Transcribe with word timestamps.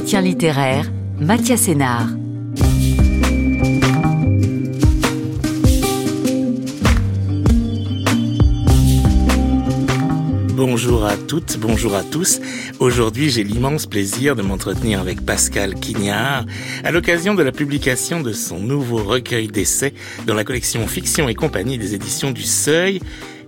Entretien 0.00 0.22
littéraire, 0.22 0.90
Mathias 1.20 1.60
Sénard. 1.60 2.08
Bonjour 10.54 11.04
à 11.04 11.18
toutes, 11.18 11.58
bonjour 11.58 11.94
à 11.94 12.02
tous. 12.02 12.40
Aujourd'hui, 12.78 13.28
j'ai 13.28 13.44
l'immense 13.44 13.84
plaisir 13.84 14.34
de 14.36 14.40
m'entretenir 14.40 15.00
avec 15.00 15.20
Pascal 15.20 15.74
Quignard 15.74 16.46
à 16.82 16.90
l'occasion 16.92 17.34
de 17.34 17.42
la 17.42 17.52
publication 17.52 18.22
de 18.22 18.32
son 18.32 18.58
nouveau 18.58 19.04
recueil 19.04 19.48
d'essais 19.48 19.92
dans 20.26 20.34
la 20.34 20.44
collection 20.44 20.86
Fiction 20.86 21.28
et 21.28 21.34
compagnie 21.34 21.76
des 21.76 21.92
éditions 21.94 22.30
du 22.30 22.44
Seuil, 22.44 23.00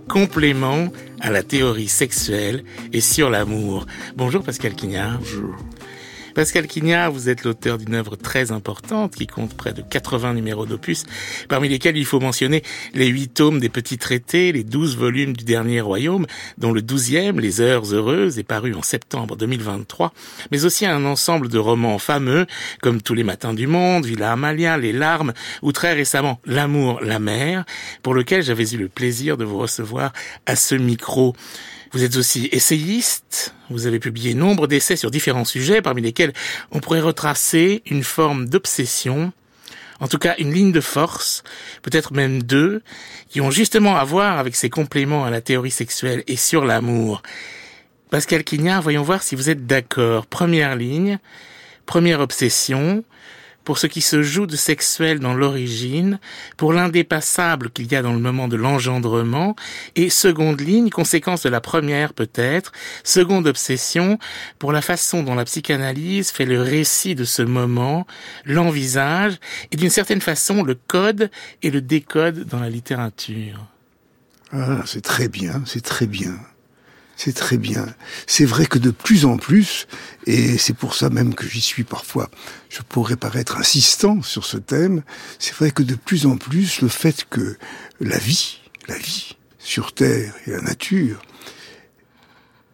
complément 0.07 0.89
à 1.19 1.31
la 1.31 1.41
théorie 1.41 1.87
sexuelle 1.87 2.63
et 2.91 3.01
sur 3.01 3.31
l'amour. 3.31 3.87
Bonjour 4.15 4.43
Pascal 4.43 4.75
Quignard. 4.75 5.17
Bonjour. 5.17 5.55
Pascal 6.33 6.65
Quignard, 6.65 7.11
vous 7.11 7.29
êtes 7.29 7.43
l'auteur 7.43 7.77
d'une 7.77 7.93
œuvre 7.93 8.15
très 8.15 8.51
importante 8.51 9.13
qui 9.15 9.27
compte 9.27 9.53
près 9.53 9.71
de 9.71 9.83
80 9.83 10.33
numéros 10.33 10.65
d'opus, 10.65 11.03
parmi 11.47 11.69
lesquels 11.69 11.95
il 11.95 12.05
faut 12.05 12.19
mentionner 12.19 12.63
les 12.95 13.05
huit 13.05 13.27
tomes 13.27 13.59
des 13.59 13.69
petits 13.69 13.99
traités, 13.99 14.51
les 14.51 14.63
douze 14.63 14.97
volumes 14.97 15.35
du 15.35 15.43
dernier 15.43 15.79
royaume, 15.79 16.25
dont 16.57 16.71
le 16.71 16.81
douzième, 16.81 17.39
Les 17.39 17.61
Heures 17.61 17.93
Heureuses, 17.93 18.39
est 18.39 18.43
paru 18.43 18.73
en 18.73 18.81
septembre 18.81 19.35
2023, 19.35 20.11
mais 20.51 20.65
aussi 20.65 20.87
un 20.87 21.05
ensemble 21.05 21.49
de 21.49 21.59
romans 21.59 21.99
fameux, 21.99 22.47
comme 22.81 23.01
Tous 23.03 23.13
les 23.13 23.23
matins 23.23 23.53
du 23.53 23.67
monde, 23.67 24.05
Villa 24.05 24.31
Amalia, 24.31 24.77
Les 24.77 24.93
Larmes, 24.93 25.33
ou 25.61 25.71
très 25.71 25.93
récemment 25.93 26.39
L'amour, 26.45 26.99
la 27.01 27.19
mer, 27.19 27.63
pour 28.01 28.15
lequel 28.15 28.41
j'avais 28.41 28.67
eu 28.71 28.77
le 28.77 28.89
plaisir 28.89 29.37
de 29.37 29.45
vous 29.45 29.59
recevoir 29.59 30.13
à 30.47 30.55
ce 30.55 30.73
micro. 30.73 31.35
Vous 31.91 32.03
êtes 32.03 32.15
aussi 32.15 32.49
essayiste, 32.51 33.53
vous 33.73 33.87
avez 33.87 33.99
publié 33.99 34.33
nombre 34.33 34.67
d'essais 34.67 34.95
sur 34.95 35.11
différents 35.11 35.45
sujets, 35.45 35.81
parmi 35.81 36.01
lesquels 36.01 36.33
on 36.71 36.79
pourrait 36.79 37.01
retracer 37.01 37.81
une 37.85 38.03
forme 38.03 38.47
d'obsession, 38.47 39.33
en 39.99 40.07
tout 40.07 40.17
cas 40.17 40.35
une 40.37 40.53
ligne 40.53 40.71
de 40.71 40.81
force, 40.81 41.43
peut-être 41.81 42.13
même 42.13 42.43
deux, 42.43 42.81
qui 43.29 43.41
ont 43.41 43.51
justement 43.51 43.97
à 43.97 44.03
voir 44.03 44.39
avec 44.39 44.55
ces 44.55 44.69
compléments 44.69 45.25
à 45.25 45.29
la 45.29 45.41
théorie 45.41 45.71
sexuelle 45.71 46.23
et 46.27 46.37
sur 46.37 46.65
l'amour. 46.65 47.21
Pascal 48.09 48.43
Quignard, 48.43 48.81
voyons 48.81 49.01
voir 49.01 49.23
si 49.23 49.35
vous 49.35 49.49
êtes 49.49 49.65
d'accord. 49.65 50.27
Première 50.27 50.75
ligne, 50.75 51.17
première 51.85 52.19
obsession, 52.19 53.03
pour 53.63 53.77
ce 53.77 53.87
qui 53.87 54.01
se 54.01 54.21
joue 54.21 54.45
de 54.45 54.55
sexuel 54.55 55.19
dans 55.19 55.33
l'origine, 55.33 56.19
pour 56.57 56.73
l'indépassable 56.73 57.69
qu'il 57.69 57.91
y 57.91 57.95
a 57.95 58.01
dans 58.01 58.13
le 58.13 58.19
moment 58.19 58.47
de 58.47 58.55
l'engendrement, 58.55 59.55
et 59.95 60.09
seconde 60.09 60.61
ligne, 60.61 60.89
conséquence 60.89 61.43
de 61.43 61.49
la 61.49 61.61
première 61.61 62.13
peut-être, 62.13 62.71
seconde 63.03 63.47
obsession, 63.47 64.19
pour 64.59 64.71
la 64.71 64.81
façon 64.81 65.23
dont 65.23 65.35
la 65.35 65.45
psychanalyse 65.45 66.31
fait 66.31 66.45
le 66.45 66.61
récit 66.61 67.15
de 67.15 67.23
ce 67.23 67.41
moment, 67.41 68.05
l'envisage, 68.45 69.39
et 69.71 69.77
d'une 69.77 69.89
certaine 69.89 70.21
façon 70.21 70.63
le 70.63 70.75
code 70.75 71.31
et 71.61 71.71
le 71.71 71.81
décode 71.81 72.45
dans 72.45 72.59
la 72.59 72.69
littérature. 72.69 73.67
Ah, 74.51 74.81
c'est 74.85 75.01
très 75.01 75.27
bien, 75.27 75.63
c'est 75.65 75.81
très 75.83 76.05
bien. 76.05 76.37
C'est 77.15 77.33
très 77.33 77.57
bien. 77.57 77.85
C'est 78.27 78.45
vrai 78.45 78.65
que 78.65 78.79
de 78.79 78.91
plus 78.91 79.25
en 79.25 79.37
plus, 79.37 79.87
et 80.25 80.57
c'est 80.57 80.73
pour 80.73 80.95
ça 80.95 81.09
même 81.09 81.35
que 81.35 81.47
j'y 81.47 81.61
suis 81.61 81.83
parfois, 81.83 82.29
je 82.69 82.81
pourrais 82.81 83.15
paraître 83.15 83.57
insistant 83.57 84.21
sur 84.21 84.45
ce 84.45 84.57
thème, 84.57 85.03
c'est 85.39 85.53
vrai 85.53 85.71
que 85.71 85.83
de 85.83 85.95
plus 85.95 86.25
en 86.25 86.37
plus, 86.37 86.81
le 86.81 86.87
fait 86.87 87.25
que 87.29 87.57
la 87.99 88.17
vie, 88.17 88.61
la 88.87 88.97
vie 88.97 89.37
sur 89.59 89.93
Terre 89.93 90.33
et 90.47 90.51
la 90.51 90.61
nature, 90.61 91.21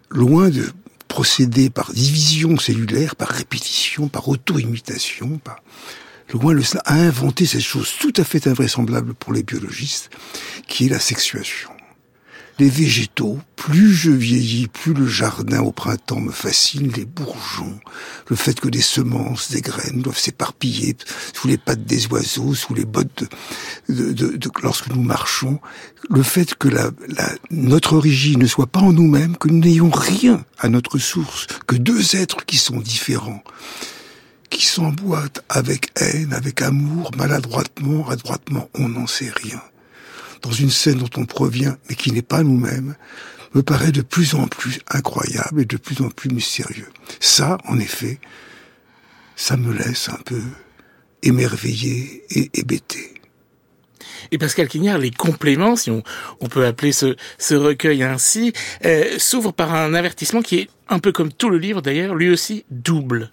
loin 0.09 0.49
de 0.49 0.71
procéder 1.07 1.69
par 1.69 1.91
division 1.91 2.57
cellulaire, 2.57 3.15
par 3.15 3.29
répétition, 3.29 4.07
par 4.07 4.27
auto-imitation, 4.27 5.39
loin 6.33 6.53
le 6.53 6.63
a 6.85 6.93
inventé 6.93 7.45
cette 7.45 7.61
chose 7.61 7.91
tout 7.99 8.13
à 8.15 8.23
fait 8.23 8.47
invraisemblable 8.47 9.13
pour 9.13 9.33
les 9.33 9.43
biologistes, 9.43 10.09
qui 10.67 10.85
est 10.85 10.89
la 10.89 10.99
sexuation 10.99 11.71
les 12.59 12.69
végétaux. 12.69 13.39
Plus 13.55 13.93
je 13.93 14.11
vieillis, 14.11 14.67
plus 14.67 14.93
le 14.93 15.07
jardin 15.07 15.61
au 15.61 15.71
printemps 15.71 16.19
me 16.19 16.31
fascine, 16.31 16.91
les 16.95 17.05
bourgeons, 17.05 17.79
le 18.27 18.35
fait 18.35 18.59
que 18.59 18.69
des 18.69 18.81
semences, 18.81 19.51
des 19.51 19.61
graines 19.61 20.01
doivent 20.01 20.17
s'éparpiller 20.17 20.95
sous 21.33 21.47
les 21.47 21.57
pattes 21.57 21.83
des 21.83 22.07
oiseaux, 22.07 22.53
sous 22.53 22.73
les 22.73 22.85
bottes 22.85 23.25
de, 23.87 24.13
de, 24.13 24.37
de, 24.37 24.49
lorsque 24.63 24.89
nous 24.89 25.01
marchons, 25.01 25.59
le 26.09 26.23
fait 26.23 26.55
que 26.55 26.67
la, 26.67 26.91
la, 27.09 27.29
notre 27.51 27.93
origine 27.93 28.39
ne 28.39 28.47
soit 28.47 28.67
pas 28.67 28.79
en 28.79 28.93
nous-mêmes, 28.93 29.37
que 29.37 29.49
nous 29.49 29.59
n'ayons 29.59 29.91
rien 29.91 30.43
à 30.59 30.69
notre 30.69 30.97
source, 30.97 31.47
que 31.67 31.75
deux 31.75 32.15
êtres 32.15 32.45
qui 32.45 32.57
sont 32.57 32.79
différents, 32.79 33.43
qui 34.49 34.65
s'emboîtent 34.65 35.43
avec 35.49 35.91
haine, 35.95 36.33
avec 36.33 36.61
amour, 36.61 37.11
maladroitement, 37.17 38.09
adroitement, 38.09 38.69
on 38.73 38.89
n'en 38.89 39.07
sait 39.07 39.31
rien 39.43 39.61
dans 40.41 40.51
une 40.51 40.69
scène 40.69 40.99
dont 40.99 41.09
on 41.17 41.25
provient, 41.25 41.77
mais 41.89 41.95
qui 41.95 42.11
n'est 42.11 42.21
pas 42.21 42.43
nous-mêmes, 42.43 42.95
me 43.53 43.63
paraît 43.63 43.91
de 43.91 44.01
plus 44.01 44.35
en 44.35 44.47
plus 44.47 44.79
incroyable 44.89 45.61
et 45.61 45.65
de 45.65 45.77
plus 45.77 46.01
en 46.01 46.09
plus 46.09 46.29
mystérieux. 46.29 46.89
Ça, 47.19 47.57
en 47.65 47.79
effet, 47.79 48.19
ça 49.35 49.57
me 49.57 49.73
laisse 49.73 50.09
un 50.09 50.19
peu 50.25 50.41
émerveillé 51.23 52.23
et 52.29 52.49
hébété. 52.53 53.15
Et 54.31 54.37
Pascal 54.37 54.67
Quignard, 54.67 54.97
les 54.97 55.11
compléments, 55.11 55.75
si 55.75 55.89
on, 55.89 56.03
peut 56.49 56.65
appeler 56.65 56.91
ce, 56.91 57.15
ce 57.37 57.55
recueil 57.55 58.03
ainsi, 58.03 58.53
euh, 58.85 59.17
s'ouvre 59.17 59.51
par 59.51 59.73
un 59.73 59.93
avertissement 59.93 60.41
qui 60.41 60.57
est 60.57 60.69
un 60.87 60.99
peu 60.99 61.11
comme 61.11 61.31
tout 61.31 61.49
le 61.49 61.57
livre 61.57 61.81
d'ailleurs, 61.81 62.15
lui 62.15 62.29
aussi 62.29 62.65
double. 62.69 63.31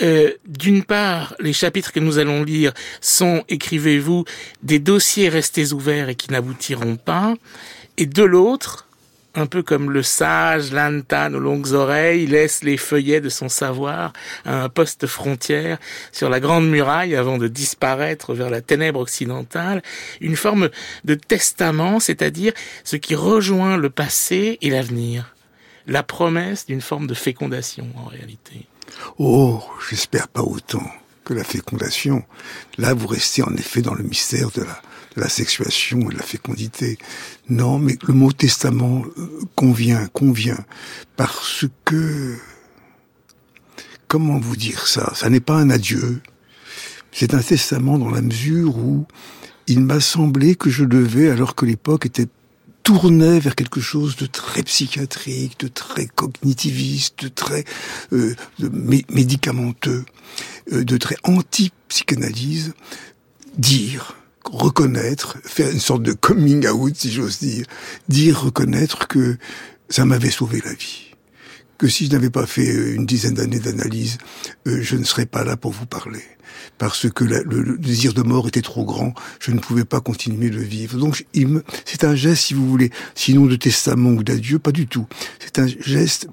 Euh, 0.00 0.32
d'une 0.46 0.84
part, 0.84 1.34
les 1.38 1.52
chapitres 1.52 1.92
que 1.92 2.00
nous 2.00 2.18
allons 2.18 2.44
lire 2.44 2.72
sont, 3.00 3.44
écrivez-vous, 3.48 4.24
des 4.62 4.78
dossiers 4.78 5.28
restés 5.28 5.72
ouverts 5.72 6.08
et 6.08 6.14
qui 6.14 6.30
n'aboutiront 6.30 6.96
pas, 6.96 7.34
et 7.98 8.06
de 8.06 8.22
l'autre, 8.22 8.88
un 9.34 9.46
peu 9.46 9.62
comme 9.62 9.90
le 9.90 10.02
sage, 10.02 10.72
l'antan 10.72 11.34
aux 11.34 11.38
longues 11.38 11.72
oreilles, 11.72 12.26
laisse 12.26 12.62
les 12.64 12.76
feuillets 12.76 13.20
de 13.20 13.28
son 13.28 13.48
savoir 13.48 14.12
à 14.44 14.64
un 14.64 14.68
poste 14.68 15.06
frontière 15.06 15.78
sur 16.10 16.30
la 16.30 16.40
grande 16.40 16.68
muraille 16.68 17.14
avant 17.14 17.38
de 17.38 17.48
disparaître 17.48 18.34
vers 18.34 18.50
la 18.50 18.60
ténèbre 18.60 19.00
occidentale, 19.00 19.82
une 20.20 20.36
forme 20.36 20.70
de 21.04 21.14
testament, 21.14 22.00
c'est-à-dire 22.00 22.52
ce 22.84 22.96
qui 22.96 23.14
rejoint 23.14 23.76
le 23.76 23.90
passé 23.90 24.58
et 24.62 24.70
l'avenir, 24.70 25.34
la 25.86 26.02
promesse 26.02 26.66
d'une 26.66 26.80
forme 26.80 27.06
de 27.06 27.14
fécondation 27.14 27.86
en 27.96 28.06
réalité. 28.06 28.66
Oh, 29.18 29.62
j'espère 29.88 30.28
pas 30.28 30.42
autant 30.42 30.84
que 31.24 31.34
la 31.34 31.44
fécondation. 31.44 32.24
Là, 32.78 32.94
vous 32.94 33.06
restez 33.06 33.42
en 33.42 33.54
effet 33.54 33.82
dans 33.82 33.94
le 33.94 34.02
mystère 34.02 34.50
de 34.50 34.64
la, 35.16 35.28
sexuation 35.28 36.00
et 36.00 36.12
de 36.12 36.18
la 36.18 36.22
fécondité. 36.22 36.98
Non, 37.48 37.78
mais 37.78 37.96
le 38.06 38.14
mot 38.14 38.32
testament 38.32 39.04
euh, 39.18 39.40
convient, 39.54 40.06
convient, 40.08 40.58
parce 41.16 41.64
que... 41.84 42.36
Comment 44.08 44.38
vous 44.38 44.56
dire 44.56 44.86
ça? 44.86 45.12
Ça 45.14 45.30
n'est 45.30 45.40
pas 45.40 45.56
un 45.56 45.70
adieu. 45.70 46.20
C'est 47.12 47.32
un 47.32 47.40
testament 47.40 47.98
dans 47.98 48.10
la 48.10 48.20
mesure 48.20 48.76
où 48.76 49.06
il 49.66 49.80
m'a 49.80 50.00
semblé 50.00 50.54
que 50.54 50.68
je 50.68 50.84
devais, 50.84 51.30
alors 51.30 51.54
que 51.54 51.64
l'époque 51.64 52.04
était 52.06 52.28
tournait 52.82 53.38
vers 53.38 53.54
quelque 53.54 53.80
chose 53.80 54.16
de 54.16 54.26
très 54.26 54.62
psychiatrique, 54.62 55.58
de 55.60 55.68
très 55.68 56.06
cognitiviste, 56.06 57.24
de 57.24 57.28
très 57.28 57.64
euh, 58.12 58.34
médicamenteux, 59.10 60.04
euh, 60.72 60.84
de 60.84 60.96
très 60.96 61.16
anti-psychanalyse, 61.24 62.74
dire, 63.56 64.16
reconnaître, 64.44 65.38
faire 65.44 65.70
une 65.70 65.80
sorte 65.80 66.02
de 66.02 66.12
coming 66.12 66.66
out, 66.66 66.96
si 66.96 67.12
j'ose 67.12 67.38
dire, 67.38 67.66
dire, 68.08 68.40
reconnaître 68.40 69.06
que 69.06 69.36
ça 69.88 70.04
m'avait 70.04 70.30
sauvé 70.30 70.60
la 70.64 70.72
vie 70.72 71.11
que 71.82 71.88
si 71.88 72.06
je 72.06 72.12
n'avais 72.12 72.30
pas 72.30 72.46
fait 72.46 72.72
euh, 72.72 72.94
une 72.94 73.06
dizaine 73.06 73.34
d'années 73.34 73.58
d'analyse, 73.58 74.18
euh, 74.68 74.78
je 74.82 74.94
ne 74.94 75.02
serais 75.02 75.26
pas 75.26 75.42
là 75.42 75.56
pour 75.56 75.72
vous 75.72 75.84
parler. 75.84 76.22
Parce 76.78 77.10
que 77.10 77.24
le, 77.24 77.76
désir 77.76 78.14
de 78.14 78.22
mort 78.22 78.46
était 78.46 78.62
trop 78.62 78.84
grand, 78.84 79.14
je 79.40 79.50
ne 79.50 79.58
pouvais 79.58 79.84
pas 79.84 80.00
continuer 80.00 80.48
de 80.48 80.60
vivre. 80.60 80.96
Donc 80.96 81.26
c'est 81.84 82.04
un 82.04 82.14
geste, 82.14 82.42
si 82.44 82.54
vous 82.54 82.68
voulez, 82.68 82.90
sinon 83.16 83.46
de 83.46 83.56
testament 83.56 84.10
ou 84.10 84.22
d'adieu, 84.22 84.60
pas 84.60 84.70
du 84.70 84.86
tout. 84.86 85.08
C'est 85.40 85.58
un 85.58 85.66
geste 85.66 86.28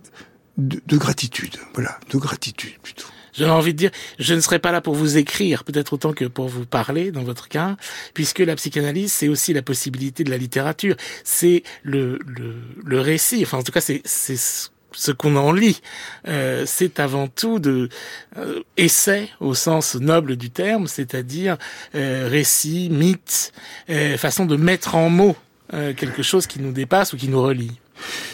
de, 0.60 0.80
de 0.86 0.98
gratitude, 0.98 1.56
voilà, 1.74 2.00
de 2.12 2.18
gratitude 2.20 2.78
plutôt. 2.84 3.08
J'ai 3.34 3.46
envie 3.46 3.74
de 3.74 3.78
dire, 3.80 3.92
je 4.20 4.36
ne 4.36 4.42
serai 4.42 4.60
pas 4.60 4.72
là 4.72 4.82
pour 4.82 4.94
vous 4.94 5.18
écrire, 5.18 5.64
peut-être 5.64 5.94
autant 5.94 6.14
que 6.14 6.26
pour 6.26 6.48
vous 6.48 6.68
parler, 6.68 7.12
dans 7.12 7.24
votre 7.24 7.48
cas, 7.48 7.76
puisque 8.14 8.40
la 8.40 8.56
psychanalyse, 8.56 9.14
c'est 9.14 9.30
aussi 9.30 9.54
la 9.54 9.64
possibilité 9.64 10.24
de 10.24 10.30
la 10.30 10.38
littérature. 10.38 10.96
C'est 11.24 11.64
le, 11.82 12.20
le, 12.28 12.54
le 12.86 13.02
récit, 13.02 13.42
enfin 13.42 13.58
en 13.58 13.64
tout 13.64 13.72
cas, 13.72 13.82
c'est 13.82 14.04
ce 14.06 14.70
qu'on 15.12 15.36
en 15.36 15.52
lit, 15.52 15.82
euh, 16.28 16.64
c'est 16.66 17.00
avant 17.00 17.28
tout 17.28 17.60
de 17.60 17.90
euh, 18.38 18.62
essai 18.78 19.30
au 19.40 19.54
sens 19.54 19.96
noble 19.96 20.36
du 20.36 20.50
terme, 20.50 20.88
c'est-à-dire 20.88 21.58
euh, 21.96 22.28
récit, 22.30 22.90
mythe, 22.90 23.52
euh, 23.90 24.18
façon 24.18 24.46
de 24.46 24.56
mettre 24.56 24.96
en 24.96 25.10
mots 25.10 25.36
euh, 25.74 25.94
quelque 25.94 26.24
chose 26.24 26.48
qui 26.48 26.60
nous 26.60 26.72
dépasse 26.72 27.14
ou 27.14 27.18
qui 27.18 27.28
nous 27.28 27.42
relie. 27.42 27.80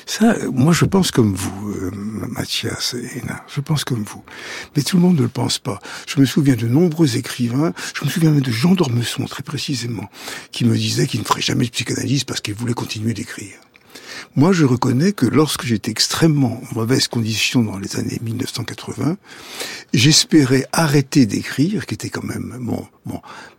Ça, 0.06 0.36
moi, 0.52 0.74
je 0.74 0.86
pense 0.86 1.12
comme 1.12 1.34
vous, 1.34 1.72
euh, 1.72 1.92
Mathias 1.94 2.94
et 2.94 3.18
Hénin. 3.18 3.40
Je 3.48 3.62
pense 3.62 3.84
comme 3.84 4.04
vous. 4.04 4.24
Mais 4.76 4.84
tout 4.84 4.98
le 4.98 5.02
monde 5.02 5.18
ne 5.18 5.24
le 5.24 5.28
pense 5.28 5.58
pas. 5.58 5.80
Je 6.08 6.20
me 6.20 6.26
souviens 6.26 6.56
de 6.56 6.68
nombreux 6.68 7.18
écrivains, 7.18 7.74
je 7.96 8.06
me 8.06 8.10
souviens 8.10 8.32
même 8.32 8.42
de 8.42 8.52
Jean 8.52 8.76
d'Ormesson, 8.76 9.26
très 9.26 9.44
précisément, 9.44 10.10
qui 10.52 10.66
me 10.66 10.76
disait 10.76 11.08
qu'il 11.08 11.22
ne 11.22 11.26
ferait 11.26 11.42
jamais 11.42 11.66
de 11.66 11.72
psychanalyse 11.72 12.24
parce 12.24 12.42
qu'il 12.42 12.54
voulait 12.54 12.74
continuer 12.74 13.14
d'écrire. 13.14 13.58
Moi, 14.38 14.52
je 14.52 14.66
reconnais 14.66 15.14
que 15.14 15.26
lorsque 15.26 15.64
j'étais 15.64 15.92
extrêmement 15.92 16.62
en 16.62 16.76
mauvaise 16.76 17.08
condition 17.08 17.64
dans 17.64 17.78
les 17.78 17.96
années 17.96 18.20
1980, 18.22 19.18
j'espérais 19.94 20.68
arrêter 20.74 21.26
d'écrire, 21.26 21.86
qui 21.86 21.94
était 21.94 22.10
quand 22.10 22.24
même 22.24 22.58
mon, 22.60 22.86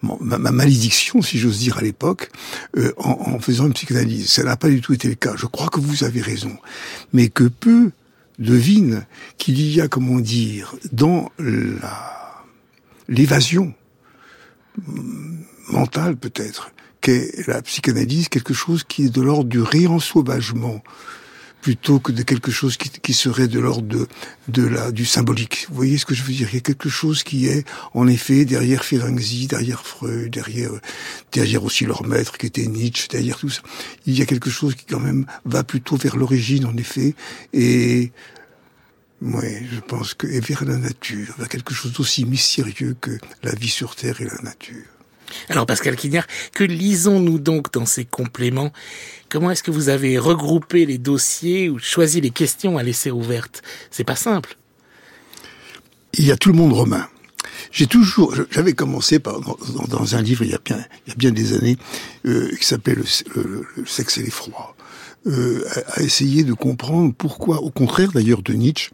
mon, 0.03 0.19
ma, 0.21 0.39
malédiction, 0.39 1.23
si 1.23 1.39
j'ose 1.39 1.61
dire, 1.61 1.79
à 1.79 1.81
l'époque, 1.81 2.31
euh, 2.77 2.93
en, 2.99 3.35
en 3.35 3.39
faisant 3.39 3.67
une 3.67 3.73
psychanalyse. 3.73 4.31
Ça 4.31 4.43
n'a 4.43 4.59
pas 4.59 4.69
du 4.69 4.83
tout 4.83 4.93
été 4.93 5.09
le 5.09 5.15
cas. 5.15 5.33
Je 5.37 5.47
crois 5.47 5.69
que 5.69 5.81
vous 5.81 6.05
avez 6.05 6.21
raison. 6.21 6.55
Mais 7.15 7.31
que 7.31 7.45
peu 7.45 7.91
devinent 8.39 9.07
qu'il 9.39 9.59
y 9.61 9.81
a, 9.81 9.89
comment 9.89 10.21
dire, 10.21 10.75
dans 10.93 11.31
l'évasion 13.09 13.73
mentale 15.69 16.17
peut-être, 16.17 16.71
qu'est 17.07 17.47
la 17.47 17.63
psychanalyse 17.63 18.29
quelque 18.29 18.53
chose 18.53 18.83
qui 18.83 19.05
est 19.05 19.15
de 19.15 19.23
l'ordre 19.23 19.49
du 19.49 19.61
réensauvagement 19.61 20.83
plutôt 21.63 22.01
que 22.01 22.11
de 22.11 22.23
quelque 22.23 22.51
chose 22.51 22.77
qui, 22.77 22.91
qui 22.91 23.15
serait 23.15 23.47
de 23.47 23.61
l'ordre 23.61 23.87
de, 23.87 24.09
de 24.49 24.65
la, 24.67 24.91
du 24.91 25.05
symbolique. 25.05 25.67
Vous 25.69 25.77
voyez 25.77 25.99
ce 25.99 26.05
que 26.05 26.15
je 26.15 26.25
veux 26.25 26.33
dire? 26.33 26.49
Il 26.51 26.55
y 26.55 26.59
a 26.59 26.61
quelque 26.61 26.89
chose 26.89 27.23
qui 27.23 27.47
est, 27.47 27.65
en 27.95 28.09
effet, 28.09 28.45
derrière 28.45 28.85
Ferenczi, 28.85 29.47
derrière 29.47 29.87
Freud, 29.87 30.31
derrière, 30.31 30.73
derrière 31.31 31.63
aussi 31.65 31.85
leur 31.85 32.05
maître 32.05 32.39
qui 32.39 32.47
était 32.47 32.67
Nietzsche, 32.67 33.07
derrière 33.09 33.39
tout 33.39 33.51
ça. 33.51 33.63
Il 34.07 34.19
y 34.19 34.23
a 34.23 34.27
quelque 34.27 34.51
chose 34.51 34.75
qui 34.75 34.85
quand 34.85 35.01
même 35.01 35.27
va 35.45 35.63
plutôt 35.63 35.97
vers 35.97 36.17
l'origine, 36.17 36.67
en 36.67 36.77
effet, 36.77 37.15
et 37.53 38.11
oui, 39.23 39.51
je 39.73 39.81
pense 39.81 40.15
que, 40.15 40.27
et 40.27 40.41
vers 40.41 40.65
la 40.65 40.77
nature, 40.77 41.35
vers 41.39 41.49
quelque 41.49 41.73
chose 41.73 41.93
d'aussi 41.93 42.25
mystérieux 42.25 42.97
que 43.01 43.19
la 43.45 43.55
vie 43.55 43.69
sur 43.69 43.95
Terre 43.95 44.21
et 44.21 44.25
la 44.25 44.41
nature. 44.43 44.96
Alors 45.49 45.67
Pascal 45.67 45.97
Quignard, 45.97 46.27
que 46.53 46.65
lisons-nous 46.65 47.39
donc 47.39 47.73
dans 47.73 47.87
ces 47.87 48.05
compléments? 48.05 48.73
Comment 49.29 49.51
est-ce 49.51 49.63
que 49.63 49.71
vous 49.71 49.89
avez 49.89 50.19
regroupé 50.19 50.87
les 50.87 50.99
dossiers 50.99 51.69
ou 51.69 51.79
choisi 51.79 52.21
les 52.21 52.31
questions 52.31 52.79
à 52.79 52.83
laisser 52.83 53.11
ouvertes? 53.11 53.63
C'est 53.91 54.05
pas 54.05 54.17
simple. 54.17 54.57
Il 56.15 56.27
y 56.27 56.33
a 56.33 56.37
tout 56.37 56.51
le 56.51 56.57
monde 56.57 56.73
romain. 56.73 57.09
J'ai 57.73 57.87
toujours, 57.87 58.35
j'avais 58.51 58.75
commencé 58.75 59.19
dans, 59.19 60.15
un 60.15 60.23
livre 60.23 60.45
il 60.45 60.51
y 60.51 60.55
a 60.55 60.61
bien, 61.17 61.33
des 61.33 61.55
années, 61.55 61.77
euh, 62.27 62.55
qui 62.57 62.65
s'appelait 62.65 62.95
le, 62.95 63.65
sexe 63.87 64.19
et 64.19 64.23
l'effroi. 64.23 64.76
Euh, 65.27 65.65
à, 65.89 66.03
essayer 66.03 66.45
de 66.45 66.53
comprendre 66.53 67.13
pourquoi, 67.13 67.61
au 67.61 67.71
contraire 67.71 68.13
d'ailleurs 68.13 68.43
de 68.43 68.53
Nietzsche, 68.53 68.91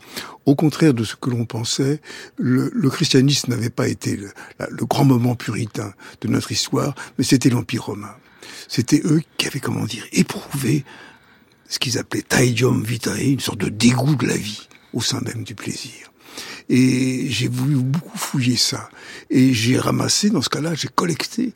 au 0.47 0.55
contraire 0.55 0.95
de 0.95 1.05
ce 1.05 1.15
que 1.15 1.29
l'on 1.29 1.45
pensait, 1.45 2.01
le, 2.39 2.71
le 2.75 2.89
christianisme 2.89 3.51
n'avait 3.51 3.69
pas 3.69 3.87
été 3.87 4.17
le, 4.17 4.31
le, 4.71 4.87
grand 4.87 5.05
moment 5.05 5.35
puritain 5.35 5.93
de 6.23 6.29
notre 6.29 6.51
histoire, 6.51 6.95
mais 7.19 7.25
c'était 7.25 7.51
l'Empire 7.51 7.85
romain. 7.85 8.15
C'était 8.67 9.03
eux 9.05 9.21
qui 9.37 9.47
avaient, 9.47 9.61
comment 9.61 9.85
dire, 9.85 10.07
éprouvé 10.13 10.87
ce 11.69 11.79
qu'ils 11.79 11.99
appelaient 11.99 12.23
taedium 12.23 12.83
vitae, 12.83 13.33
une 13.33 13.41
sorte 13.41 13.61
de 13.61 13.69
dégoût 13.69 14.15
de 14.15 14.27
la 14.27 14.37
vie 14.37 14.69
au 14.95 15.03
sein 15.03 15.21
même 15.21 15.45
du 15.45 15.55
plaisir. 15.55 16.13
Et 16.71 17.27
j'ai 17.29 17.49
voulu 17.49 17.77
beaucoup 17.77 18.17
fouiller 18.17 18.57
ça. 18.57 18.89
Et 19.29 19.53
j'ai 19.53 19.79
ramassé, 19.79 20.31
dans 20.31 20.41
ce 20.41 20.49
cas-là, 20.49 20.75
j'ai 20.75 20.89
collecté 20.89 21.53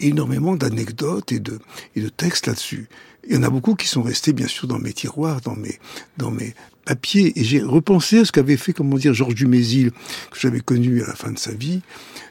énormément 0.00 0.56
d'anecdotes 0.56 1.32
et 1.32 1.40
de, 1.40 1.58
et 1.96 2.00
de 2.00 2.08
textes 2.08 2.46
là-dessus. 2.46 2.88
Il 3.28 3.36
y 3.36 3.38
en 3.38 3.42
a 3.42 3.50
beaucoup 3.50 3.74
qui 3.74 3.86
sont 3.86 4.02
restés, 4.02 4.32
bien 4.32 4.48
sûr, 4.48 4.66
dans 4.66 4.78
mes 4.78 4.92
tiroirs, 4.92 5.42
dans 5.42 5.54
mes, 5.54 5.78
dans 6.16 6.30
mes 6.30 6.54
papiers. 6.86 7.38
Et 7.38 7.44
j'ai 7.44 7.60
repensé 7.60 8.20
à 8.20 8.24
ce 8.24 8.32
qu'avait 8.32 8.56
fait, 8.56 8.72
comment 8.72 8.96
dire, 8.96 9.12
Georges 9.12 9.34
Dumézil, 9.34 9.90
que 10.30 10.40
j'avais 10.40 10.60
connu 10.60 11.02
à 11.02 11.08
la 11.08 11.14
fin 11.14 11.30
de 11.30 11.38
sa 11.38 11.52
vie. 11.52 11.82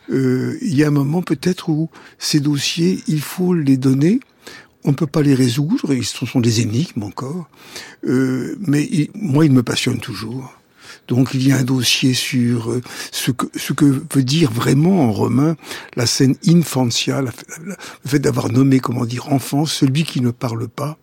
Euh, 0.09 0.57
il 0.61 0.75
y 0.75 0.83
a 0.83 0.88
un 0.88 0.91
moment 0.91 1.21
peut-être 1.21 1.69
où 1.69 1.89
ces 2.17 2.39
dossiers, 2.39 3.03
il 3.07 3.21
faut 3.21 3.53
les 3.53 3.77
donner. 3.77 4.19
On 4.83 4.89
ne 4.89 4.95
peut 4.95 5.05
pas 5.07 5.21
les 5.21 5.35
résoudre, 5.35 5.94
ils 5.94 6.05
sont 6.05 6.39
des 6.39 6.61
énigmes 6.61 7.03
encore. 7.03 7.47
Euh, 8.05 8.55
mais 8.59 8.89
moi, 9.13 9.45
ils 9.45 9.51
me 9.51 9.63
passionnent 9.63 10.00
toujours. 10.00 10.56
Donc 11.07 11.33
il 11.33 11.48
y 11.48 11.51
a 11.51 11.57
un 11.57 11.63
dossier 11.63 12.13
sur 12.13 12.71
euh, 12.71 12.81
ce 13.12 13.31
que, 13.31 13.86
veut 13.86 14.24
dire 14.24 14.51
vraiment 14.51 15.04
en 15.06 15.12
romain 15.12 15.56
la 15.95 16.06
scène 16.06 16.36
infantia, 16.45 17.21
le 17.21 17.31
fait 18.06 18.19
d'avoir 18.19 18.51
nommé, 18.51 18.80
comment 18.80 19.06
dire, 19.06 19.31
enfant, 19.31 19.65
celui 19.65 20.04
qui 20.04 20.21
ne 20.21 20.31
parle 20.31 20.68
pas. 20.68 20.98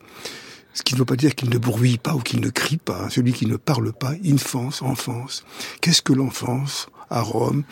Ce 0.75 0.83
qui 0.83 0.95
ne 0.95 0.99
veut 0.99 1.05
pas 1.05 1.17
dire 1.17 1.37
qu'il 1.37 1.51
ne 1.51 1.59
bruit 1.59 1.99
pas 1.99 2.15
ou 2.15 2.19
qu'il 2.19 2.41
ne 2.41 2.51
crie 2.51 2.79
pas. 2.79 3.05
Hein. 3.05 3.09
celui 3.09 3.33
qui 3.33 3.47
ne 3.47 3.57
parle 3.57 3.93
pas, 3.93 4.13
infance, 4.27 4.83
enfance. 4.83 5.45
Qu'est-ce 5.81 6.03
que 6.03 6.13
l'enfance? 6.13 6.89
À 7.11 7.21
Rome 7.21 7.65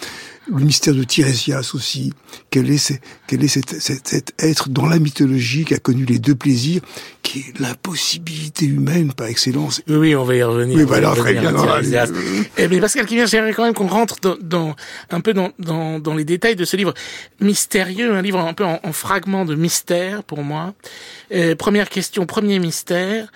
le 0.51 0.65
mystère 0.65 0.95
de 0.95 1.05
Tirésias 1.05 1.73
aussi. 1.75 2.13
Quel 2.51 2.71
est, 2.71 3.01
quel 3.27 3.45
est 3.45 3.49
cet, 3.49 3.81
cet, 3.81 4.35
être 4.39 4.69
dans 4.69 4.87
la 4.87 4.99
mythologie 4.99 5.65
qui 5.65 5.75
a 5.75 5.79
connu 5.79 6.05
les 6.05 6.19
deux 6.19 6.35
plaisirs, 6.35 6.81
qui 7.23 7.41
est 7.41 7.59
l'impossibilité 7.61 8.67
humaine 8.67 9.13
par 9.13 9.29
excellence? 9.29 9.83
Oui, 9.89 10.15
on 10.15 10.25
va 10.25 10.35
y 10.35 10.43
revenir. 10.43 10.77
Oui, 10.77 10.85
bah 10.85 11.01
très 11.15 11.35
bien. 11.35 11.55
Eh, 12.57 12.69
mais 12.69 12.81
Pascal 12.81 13.07
Kivien, 13.07 13.27
j'aimerais 13.27 13.53
quand 13.53 13.65
même 13.65 13.75
qu'on 13.75 13.87
rentre 13.87 14.17
dans, 14.21 14.37
dans, 14.41 14.77
un 15.11 15.21
peu 15.21 15.33
dans, 15.33 15.53
dans, 15.59 16.01
dans, 16.01 16.15
les 16.15 16.25
détails 16.25 16.57
de 16.57 16.65
ce 16.65 16.77
livre 16.77 16.95
mystérieux, 17.41 18.15
un 18.15 18.23
livre 18.23 18.41
un 18.41 18.55
peu 18.55 18.65
en, 18.65 18.81
en 18.83 18.93
fragments 18.93 19.45
de 19.45 19.55
mystère 19.55 20.25
pour 20.25 20.43
moi. 20.43 20.75
Euh, 21.33 21.55
première 21.55 21.89
question, 21.89 22.27
premier 22.27 22.59
mystère. 22.59 23.31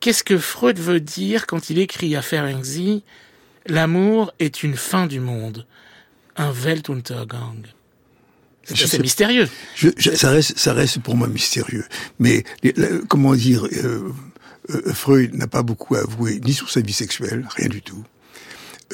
Qu'est-ce 0.00 0.24
que 0.24 0.38
Freud 0.38 0.78
veut 0.78 1.00
dire 1.00 1.46
quand 1.46 1.68
il 1.68 1.78
écrit 1.78 2.16
à 2.16 2.22
Ferenczi? 2.22 3.02
L'amour 3.66 4.32
est 4.38 4.62
une 4.62 4.76
fin 4.76 5.06
du 5.06 5.20
monde 5.20 5.66
un 6.36 6.52
Weltuntergang. 6.52 7.66
C'est 8.64 9.00
mystérieux. 9.00 9.48
Je, 9.74 9.88
ça, 10.14 10.30
reste, 10.30 10.58
ça 10.58 10.72
reste 10.72 11.00
pour 11.00 11.16
moi 11.16 11.28
mystérieux. 11.28 11.84
Mais 12.18 12.44
comment 13.08 13.34
dire, 13.34 13.66
euh, 13.66 14.12
euh, 14.70 14.92
Freud 14.92 15.34
n'a 15.34 15.46
pas 15.46 15.62
beaucoup 15.62 15.96
avoué 15.96 16.40
ni 16.44 16.52
sur 16.52 16.70
sa 16.70 16.80
vie 16.80 16.92
sexuelle, 16.92 17.48
rien 17.56 17.68
du 17.68 17.82
tout. 17.82 18.04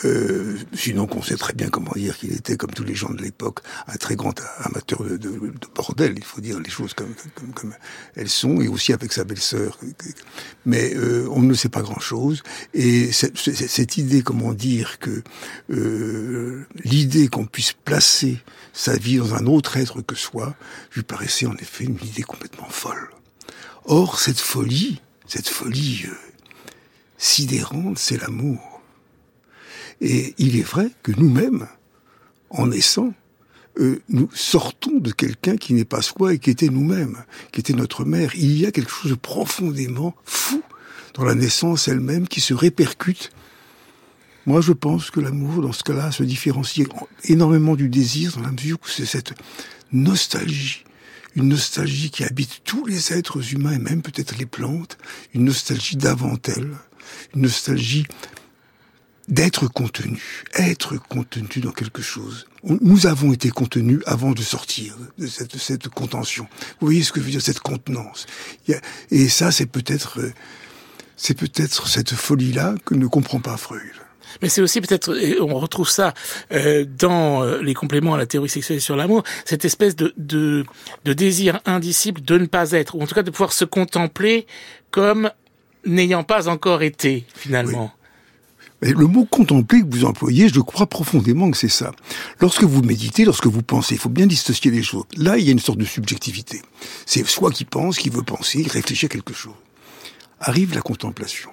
Euh, 0.04 0.58
sinon 0.74 1.06
qu'on 1.06 1.22
sait 1.22 1.36
très 1.36 1.54
bien 1.54 1.68
comment 1.68 1.92
dire 1.94 2.18
qu'il 2.18 2.32
était, 2.32 2.56
comme 2.56 2.70
tous 2.70 2.84
les 2.84 2.94
gens 2.94 3.10
de 3.10 3.22
l'époque, 3.22 3.60
un 3.86 3.96
très 3.96 4.14
grand 4.14 4.38
amateur 4.60 5.02
de, 5.02 5.16
de, 5.16 5.30
de, 5.30 5.50
bordel. 5.74 6.14
Il 6.16 6.24
faut 6.24 6.40
dire 6.40 6.60
les 6.60 6.68
choses 6.68 6.92
comme 6.92 7.14
elles 8.14 8.28
sont, 8.28 8.60
et 8.60 8.68
aussi 8.68 8.92
avec 8.92 9.12
sa 9.12 9.24
belle-sœur. 9.24 9.78
Mais 10.66 10.94
euh, 10.94 11.26
on 11.30 11.40
ne 11.40 11.54
sait 11.54 11.70
pas 11.70 11.82
grand-chose. 11.82 12.42
Et 12.74 13.10
cette, 13.12 13.38
cette, 13.38 13.96
idée, 13.96 14.22
comment 14.22 14.52
dire, 14.52 14.98
que 14.98 15.22
euh, 15.70 16.66
l'idée 16.84 17.28
qu'on 17.28 17.46
puisse 17.46 17.72
placer 17.72 18.38
sa 18.72 18.96
vie 18.96 19.16
dans 19.16 19.34
un 19.34 19.46
autre 19.46 19.76
être 19.78 20.02
que 20.02 20.14
soi, 20.14 20.54
lui 20.94 21.02
paraissait 21.02 21.46
en 21.46 21.56
effet 21.56 21.84
une 21.84 21.98
idée 22.02 22.22
complètement 22.22 22.68
folle. 22.68 23.08
Or, 23.86 24.18
cette 24.18 24.40
folie, 24.40 25.00
cette 25.26 25.48
folie 25.48 26.04
euh, 26.06 26.14
sidérante, 27.16 27.98
c'est 27.98 28.20
l'amour. 28.20 28.75
Et 30.00 30.34
il 30.38 30.58
est 30.58 30.62
vrai 30.62 30.90
que 31.02 31.12
nous-mêmes, 31.12 31.66
en 32.50 32.68
naissant, 32.68 33.14
euh, 33.78 34.00
nous 34.08 34.28
sortons 34.34 34.98
de 34.98 35.12
quelqu'un 35.12 35.56
qui 35.56 35.74
n'est 35.74 35.84
pas 35.84 36.02
soi 36.02 36.34
et 36.34 36.38
qui 36.38 36.50
était 36.50 36.68
nous-mêmes, 36.68 37.24
qui 37.52 37.60
était 37.60 37.74
notre 37.74 38.04
mère. 38.04 38.34
Il 38.34 38.58
y 38.58 38.66
a 38.66 38.72
quelque 38.72 38.90
chose 38.90 39.10
de 39.10 39.16
profondément 39.16 40.14
fou 40.24 40.62
dans 41.14 41.24
la 41.24 41.34
naissance 41.34 41.88
elle-même 41.88 42.28
qui 42.28 42.40
se 42.40 42.54
répercute. 42.54 43.30
Moi, 44.46 44.60
je 44.60 44.72
pense 44.72 45.10
que 45.10 45.20
l'amour, 45.20 45.60
dans 45.60 45.72
ce 45.72 45.82
cas-là, 45.82 46.12
se 46.12 46.22
différencie 46.22 46.86
énormément 47.24 47.74
du 47.74 47.88
désir 47.88 48.36
dans 48.36 48.42
la 48.42 48.52
mesure 48.52 48.78
où 48.82 48.88
c'est 48.88 49.06
cette 49.06 49.34
nostalgie, 49.92 50.84
une 51.34 51.48
nostalgie 51.48 52.10
qui 52.10 52.24
habite 52.24 52.62
tous 52.64 52.86
les 52.86 53.12
êtres 53.12 53.52
humains 53.52 53.72
et 53.72 53.78
même 53.78 54.02
peut-être 54.02 54.38
les 54.38 54.46
plantes, 54.46 54.96
une 55.34 55.44
nostalgie 55.44 55.96
d'avant 55.96 56.38
elle, 56.44 56.76
une 57.34 57.42
nostalgie 57.42 58.06
d'être 59.28 59.66
contenu, 59.68 60.22
être 60.54 60.96
contenu 60.96 61.60
dans 61.62 61.72
quelque 61.72 62.02
chose. 62.02 62.46
Nous 62.62 63.06
avons 63.06 63.32
été 63.32 63.50
contenus 63.50 64.00
avant 64.06 64.32
de 64.32 64.42
sortir 64.42 64.96
de 65.18 65.26
cette, 65.26 65.56
cette 65.56 65.88
contention. 65.88 66.46
Vous 66.80 66.86
voyez 66.86 67.02
ce 67.02 67.12
que 67.12 67.20
je 67.20 67.24
veux 67.24 67.30
dire, 67.30 67.42
cette 67.42 67.60
contenance. 67.60 68.26
Et 69.10 69.28
ça, 69.28 69.50
c'est 69.50 69.66
peut-être, 69.66 70.20
c'est 71.16 71.34
peut-être 71.34 71.88
cette 71.88 72.14
folie-là 72.14 72.74
que 72.84 72.94
ne 72.94 73.06
comprend 73.06 73.40
pas 73.40 73.56
Freud. 73.56 73.82
Mais 74.42 74.48
c'est 74.48 74.60
aussi 74.60 74.80
peut-être, 74.80 75.16
on 75.40 75.58
retrouve 75.58 75.88
ça 75.88 76.12
euh, 76.52 76.84
dans 76.84 77.42
euh, 77.42 77.62
les 77.62 77.74
compléments 77.74 78.14
à 78.14 78.18
la 78.18 78.26
théorie 78.26 78.48
sexuelle 78.48 78.80
sur 78.80 78.96
l'amour, 78.96 79.22
cette 79.44 79.64
espèce 79.64 79.96
de, 79.96 80.12
de, 80.16 80.64
de 81.04 81.12
désir 81.12 81.60
indicible 81.64 82.22
de 82.22 82.36
ne 82.36 82.46
pas 82.46 82.72
être, 82.72 82.96
ou 82.96 83.02
en 83.02 83.06
tout 83.06 83.14
cas 83.14 83.22
de 83.22 83.30
pouvoir 83.30 83.52
se 83.52 83.64
contempler 83.64 84.46
comme 84.90 85.30
n'ayant 85.84 86.24
pas 86.24 86.48
encore 86.48 86.82
été 86.82 87.24
finalement. 87.34 87.92
Le 88.82 89.06
mot 89.06 89.24
contempler 89.24 89.80
que 89.80 89.86
vous 89.88 90.04
employez, 90.04 90.48
je 90.48 90.60
crois 90.60 90.86
profondément 90.86 91.50
que 91.50 91.56
c'est 91.56 91.68
ça. 91.68 91.92
Lorsque 92.40 92.64
vous 92.64 92.82
méditez, 92.82 93.24
lorsque 93.24 93.46
vous 93.46 93.62
pensez, 93.62 93.94
il 93.94 94.00
faut 94.00 94.10
bien 94.10 94.26
dissocier 94.26 94.70
les 94.70 94.82
choses. 94.82 95.04
Là, 95.16 95.38
il 95.38 95.46
y 95.46 95.48
a 95.48 95.52
une 95.52 95.58
sorte 95.58 95.78
de 95.78 95.84
subjectivité. 95.84 96.60
C'est 97.06 97.26
soi 97.26 97.50
qui 97.50 97.64
pense, 97.64 97.96
qui 97.96 98.10
veut 98.10 98.22
penser, 98.22 98.66
réfléchir 98.68 99.06
à 99.06 99.12
quelque 99.12 99.32
chose. 99.32 99.54
arrive 100.40 100.74
la 100.74 100.82
contemplation. 100.82 101.50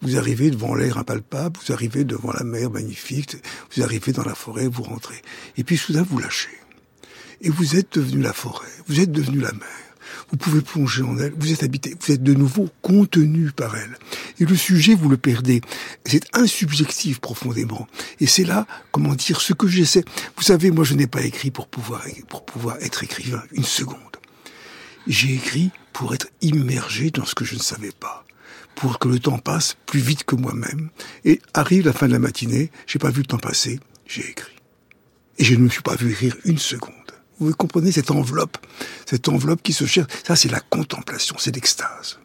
Vous 0.00 0.16
arrivez 0.16 0.50
devant 0.50 0.74
l'air 0.74 0.96
impalpable, 0.96 1.58
vous 1.66 1.72
arrivez 1.72 2.04
devant 2.04 2.32
la 2.32 2.44
mer 2.44 2.70
magnifique, 2.70 3.36
vous 3.74 3.82
arrivez 3.82 4.12
dans 4.12 4.24
la 4.24 4.34
forêt, 4.34 4.66
vous 4.68 4.84
rentrez. 4.84 5.20
Et 5.58 5.64
puis 5.64 5.76
soudain, 5.76 6.06
vous 6.08 6.18
lâchez. 6.18 6.48
Et 7.42 7.50
vous 7.50 7.76
êtes 7.76 7.98
devenu 7.98 8.22
la 8.22 8.32
forêt, 8.32 8.68
vous 8.86 9.00
êtes 9.00 9.12
devenu 9.12 9.40
la 9.40 9.52
mer. 9.52 9.88
Vous 10.30 10.36
pouvez 10.36 10.60
plonger 10.60 11.02
en 11.02 11.18
elle, 11.18 11.32
vous 11.36 11.52
êtes 11.52 11.62
habité, 11.62 11.94
vous 12.00 12.12
êtes 12.12 12.22
de 12.22 12.34
nouveau 12.34 12.68
contenu 12.80 13.50
par 13.50 13.76
elle. 13.76 13.98
Et 14.40 14.44
le 14.44 14.56
sujet, 14.56 14.94
vous 14.94 15.08
le 15.08 15.16
perdez. 15.16 15.60
C'est 16.04 16.24
insubjectif 16.36 17.20
profondément. 17.20 17.88
Et 18.20 18.26
c'est 18.26 18.44
là, 18.44 18.66
comment 18.92 19.14
dire, 19.14 19.40
ce 19.40 19.52
que 19.52 19.66
j'essaie. 19.66 20.04
Vous 20.36 20.42
savez, 20.42 20.70
moi, 20.70 20.84
je 20.84 20.94
n'ai 20.94 21.06
pas 21.06 21.22
écrit 21.22 21.50
pour 21.50 21.66
pouvoir, 21.66 22.04
pour 22.28 22.44
pouvoir 22.44 22.76
être 22.80 23.02
écrivain 23.02 23.42
une 23.52 23.64
seconde. 23.64 23.98
J'ai 25.06 25.34
écrit 25.34 25.70
pour 25.92 26.14
être 26.14 26.28
immergé 26.40 27.10
dans 27.10 27.24
ce 27.24 27.34
que 27.34 27.44
je 27.44 27.54
ne 27.54 27.60
savais 27.60 27.92
pas 27.92 28.24
pour 28.78 29.00
que 29.00 29.08
le 29.08 29.18
temps 29.18 29.38
passe 29.38 29.76
plus 29.86 29.98
vite 29.98 30.22
que 30.22 30.36
moi-même. 30.36 30.90
Et 31.24 31.40
arrive 31.52 31.84
la 31.84 31.92
fin 31.92 32.06
de 32.06 32.12
la 32.12 32.20
matinée, 32.20 32.70
j'ai 32.86 33.00
pas 33.00 33.10
vu 33.10 33.22
le 33.22 33.26
temps 33.26 33.38
passer, 33.38 33.80
j'ai 34.06 34.30
écrit. 34.30 34.54
Et 35.38 35.44
je 35.44 35.54
ne 35.56 35.62
me 35.62 35.68
suis 35.68 35.82
pas 35.82 35.96
vu 35.96 36.12
écrire 36.12 36.36
une 36.44 36.58
seconde. 36.58 36.94
Vous 37.40 37.52
comprenez 37.54 37.90
cette 37.90 38.12
enveloppe, 38.12 38.56
cette 39.04 39.28
enveloppe 39.28 39.62
qui 39.62 39.72
se 39.72 39.84
cherche. 39.84 40.12
Ça, 40.24 40.36
c'est 40.36 40.50
la 40.50 40.60
contemplation, 40.60 41.34
c'est 41.38 41.54
l'extase. 41.54 42.20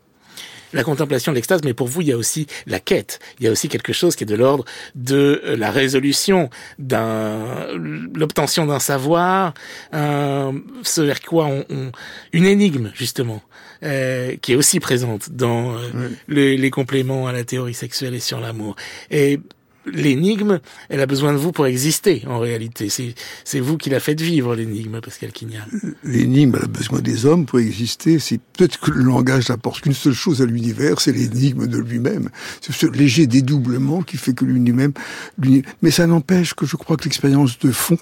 La 0.73 0.83
contemplation 0.83 1.31
de 1.31 1.35
l'extase, 1.35 1.61
mais 1.63 1.73
pour 1.73 1.87
vous, 1.87 2.01
il 2.01 2.07
y 2.07 2.11
a 2.11 2.17
aussi 2.17 2.47
la 2.67 2.79
quête. 2.79 3.19
Il 3.39 3.45
y 3.45 3.47
a 3.47 3.51
aussi 3.51 3.69
quelque 3.69 3.93
chose 3.93 4.15
qui 4.15 4.23
est 4.23 4.27
de 4.27 4.35
l'ordre 4.35 4.65
de 4.95 5.41
euh, 5.45 5.55
la 5.55 5.71
résolution, 5.71 6.49
d'un 6.79 7.67
l'obtention 8.13 8.65
d'un 8.65 8.79
savoir, 8.79 9.53
ce 9.91 11.01
vers 11.01 11.21
quoi 11.21 11.45
on, 11.45 11.91
une 12.31 12.45
énigme 12.45 12.91
justement, 12.93 13.41
euh, 13.83 14.35
qui 14.41 14.53
est 14.53 14.55
aussi 14.55 14.79
présente 14.79 15.31
dans 15.31 15.75
euh, 15.75 16.09
les 16.27 16.69
compléments 16.69 17.27
à 17.27 17.31
la 17.31 17.43
théorie 17.43 17.73
sexuelle 17.73 18.13
et 18.13 18.19
sur 18.19 18.39
l'amour. 18.39 18.75
Et 19.11 19.39
l'énigme, 19.85 20.59
elle 20.89 21.01
a 21.01 21.05
besoin 21.05 21.33
de 21.33 21.37
vous 21.37 21.51
pour 21.51 21.65
exister, 21.65 22.23
en 22.27 22.39
réalité. 22.39 22.89
C'est 22.89 23.59
vous 23.59 23.77
qui 23.77 23.89
la 23.89 23.99
faites 23.99 24.21
vivre, 24.21 24.55
l'énigme, 24.55 25.01
Pascal 25.01 25.31
Quignard. 25.31 25.67
L'énigme, 26.03 26.55
elle 26.57 26.65
a 26.65 26.67
besoin 26.67 26.99
des 26.99 27.25
hommes 27.25 27.45
pour 27.45 27.59
exister. 27.59 28.19
C'est 28.19 28.39
peut-être 28.39 28.79
que 28.79 28.91
le 28.91 29.03
langage 29.03 29.49
n'apporte 29.49 29.81
qu'une 29.81 29.93
seule 29.93 30.13
chose 30.13 30.41
à 30.41 30.45
l'univers, 30.45 31.01
c'est 31.01 31.11
l'énigme 31.11 31.67
de 31.67 31.77
lui-même. 31.77 32.29
C'est 32.61 32.73
ce 32.73 32.85
léger 32.85 33.27
dédoublement 33.27 34.01
qui 34.01 34.17
fait 34.17 34.33
que 34.33 34.45
lui-même... 34.45 34.93
Mais 35.81 35.91
ça 35.91 36.07
n'empêche 36.07 36.53
que 36.53 36.65
je 36.65 36.75
crois 36.75 36.97
que 36.97 37.03
l'expérience 37.03 37.59
de 37.59 37.71
fond, 37.71 37.97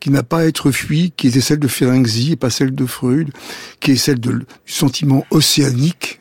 qui 0.00 0.10
n'a 0.10 0.22
pas 0.22 0.40
à 0.40 0.44
être 0.44 0.70
fuie, 0.70 1.12
qui 1.16 1.28
était 1.28 1.40
celle 1.40 1.58
de 1.58 1.68
Ferenczi 1.68 2.32
et 2.32 2.36
pas 2.36 2.50
celle 2.50 2.74
de 2.74 2.86
Freud, 2.86 3.30
qui 3.80 3.92
est 3.92 3.96
celle 3.96 4.20
de, 4.20 4.32
du 4.32 4.46
sentiment 4.66 5.26
océanique, 5.30 6.18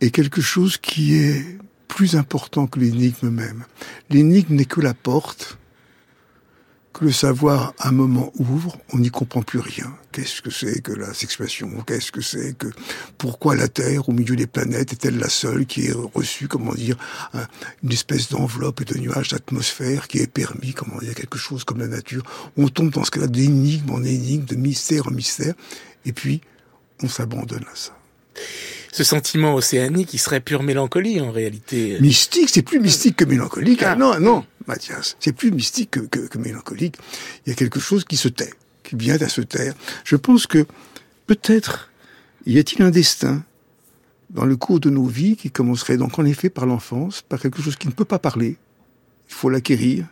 est 0.00 0.10
quelque 0.10 0.40
chose 0.40 0.78
qui 0.78 1.16
est 1.16 1.58
plus 1.88 2.16
important 2.16 2.66
que 2.66 2.80
l'énigme 2.80 3.30
même. 3.30 3.64
L'énigme 4.10 4.54
n'est 4.54 4.64
que 4.64 4.80
la 4.80 4.94
porte 4.94 5.58
que 6.94 7.04
le 7.04 7.12
savoir 7.12 7.74
un 7.80 7.90
moment 7.90 8.32
ouvre, 8.38 8.78
on 8.92 8.98
n'y 8.98 9.10
comprend 9.10 9.42
plus 9.42 9.58
rien. 9.58 9.92
Qu'est-ce 10.12 10.40
que 10.40 10.50
c'est 10.50 10.80
que 10.80 10.92
la 10.92 11.12
sexuation 11.12 11.68
Qu'est-ce 11.84 12.12
que 12.12 12.20
c'est 12.20 12.56
que 12.56 12.68
pourquoi 13.18 13.56
la 13.56 13.66
Terre 13.66 14.08
au 14.08 14.12
milieu 14.12 14.36
des 14.36 14.46
planètes 14.46 14.92
est-elle 14.92 15.18
la 15.18 15.28
seule 15.28 15.66
qui 15.66 15.86
ait 15.86 15.92
reçu, 16.14 16.46
comment 16.46 16.72
dire, 16.72 16.96
une 17.82 17.92
espèce 17.92 18.28
d'enveloppe 18.28 18.80
et 18.80 18.84
de 18.84 18.96
nuages 18.96 19.30
d'atmosphère 19.30 20.06
qui 20.06 20.18
est 20.18 20.28
permis, 20.28 20.72
comment 20.72 20.98
dire, 21.00 21.16
quelque 21.16 21.36
chose 21.36 21.64
comme 21.64 21.80
la 21.80 21.88
nature? 21.88 22.22
On 22.56 22.68
tombe 22.68 22.90
dans 22.90 23.02
ce 23.02 23.10
cas-là 23.10 23.26
d'énigme 23.26 23.90
en 23.90 24.04
énigme, 24.04 24.44
de 24.44 24.54
mystère 24.54 25.08
en 25.08 25.10
mystère, 25.10 25.54
et 26.06 26.12
puis 26.12 26.42
on 27.02 27.08
s'abandonne 27.08 27.64
à 27.72 27.74
ça 27.74 27.98
ce 28.94 29.02
sentiment 29.02 29.56
océanique 29.56 30.10
qui 30.10 30.18
serait 30.18 30.38
pure 30.38 30.62
mélancolie 30.62 31.20
en 31.20 31.32
réalité. 31.32 31.98
Mystique, 32.00 32.48
c'est 32.48 32.62
plus 32.62 32.78
mystique 32.78 33.16
que 33.16 33.24
mélancolique. 33.24 33.82
Ah. 33.82 33.96
Non, 33.96 34.20
non, 34.20 34.46
Mathias, 34.68 35.16
c'est 35.18 35.32
plus 35.32 35.50
mystique 35.50 35.90
que, 35.90 36.20
que, 36.28 36.38
mélancolique. 36.38 36.94
Il 37.44 37.50
y 37.50 37.52
a 37.52 37.56
quelque 37.56 37.80
chose 37.80 38.04
qui 38.04 38.16
se 38.16 38.28
tait, 38.28 38.54
qui 38.84 38.94
vient 38.94 39.20
à 39.20 39.28
se 39.28 39.40
taire. 39.40 39.74
Je 40.04 40.14
pense 40.14 40.46
que 40.46 40.64
peut-être 41.26 41.90
y 42.46 42.56
a-t-il 42.56 42.82
un 42.82 42.90
destin 42.90 43.42
dans 44.30 44.44
le 44.44 44.56
cours 44.56 44.78
de 44.78 44.90
nos 44.90 45.06
vies 45.06 45.34
qui 45.34 45.50
commencerait 45.50 45.96
donc 45.96 46.20
en 46.20 46.24
effet 46.24 46.48
par 46.48 46.64
l'enfance, 46.64 47.20
par 47.20 47.40
quelque 47.40 47.60
chose 47.62 47.74
qui 47.74 47.88
ne 47.88 47.92
peut 47.92 48.04
pas 48.04 48.20
parler. 48.20 48.58
Il 49.28 49.34
faut 49.34 49.50
l'acquérir, 49.50 50.06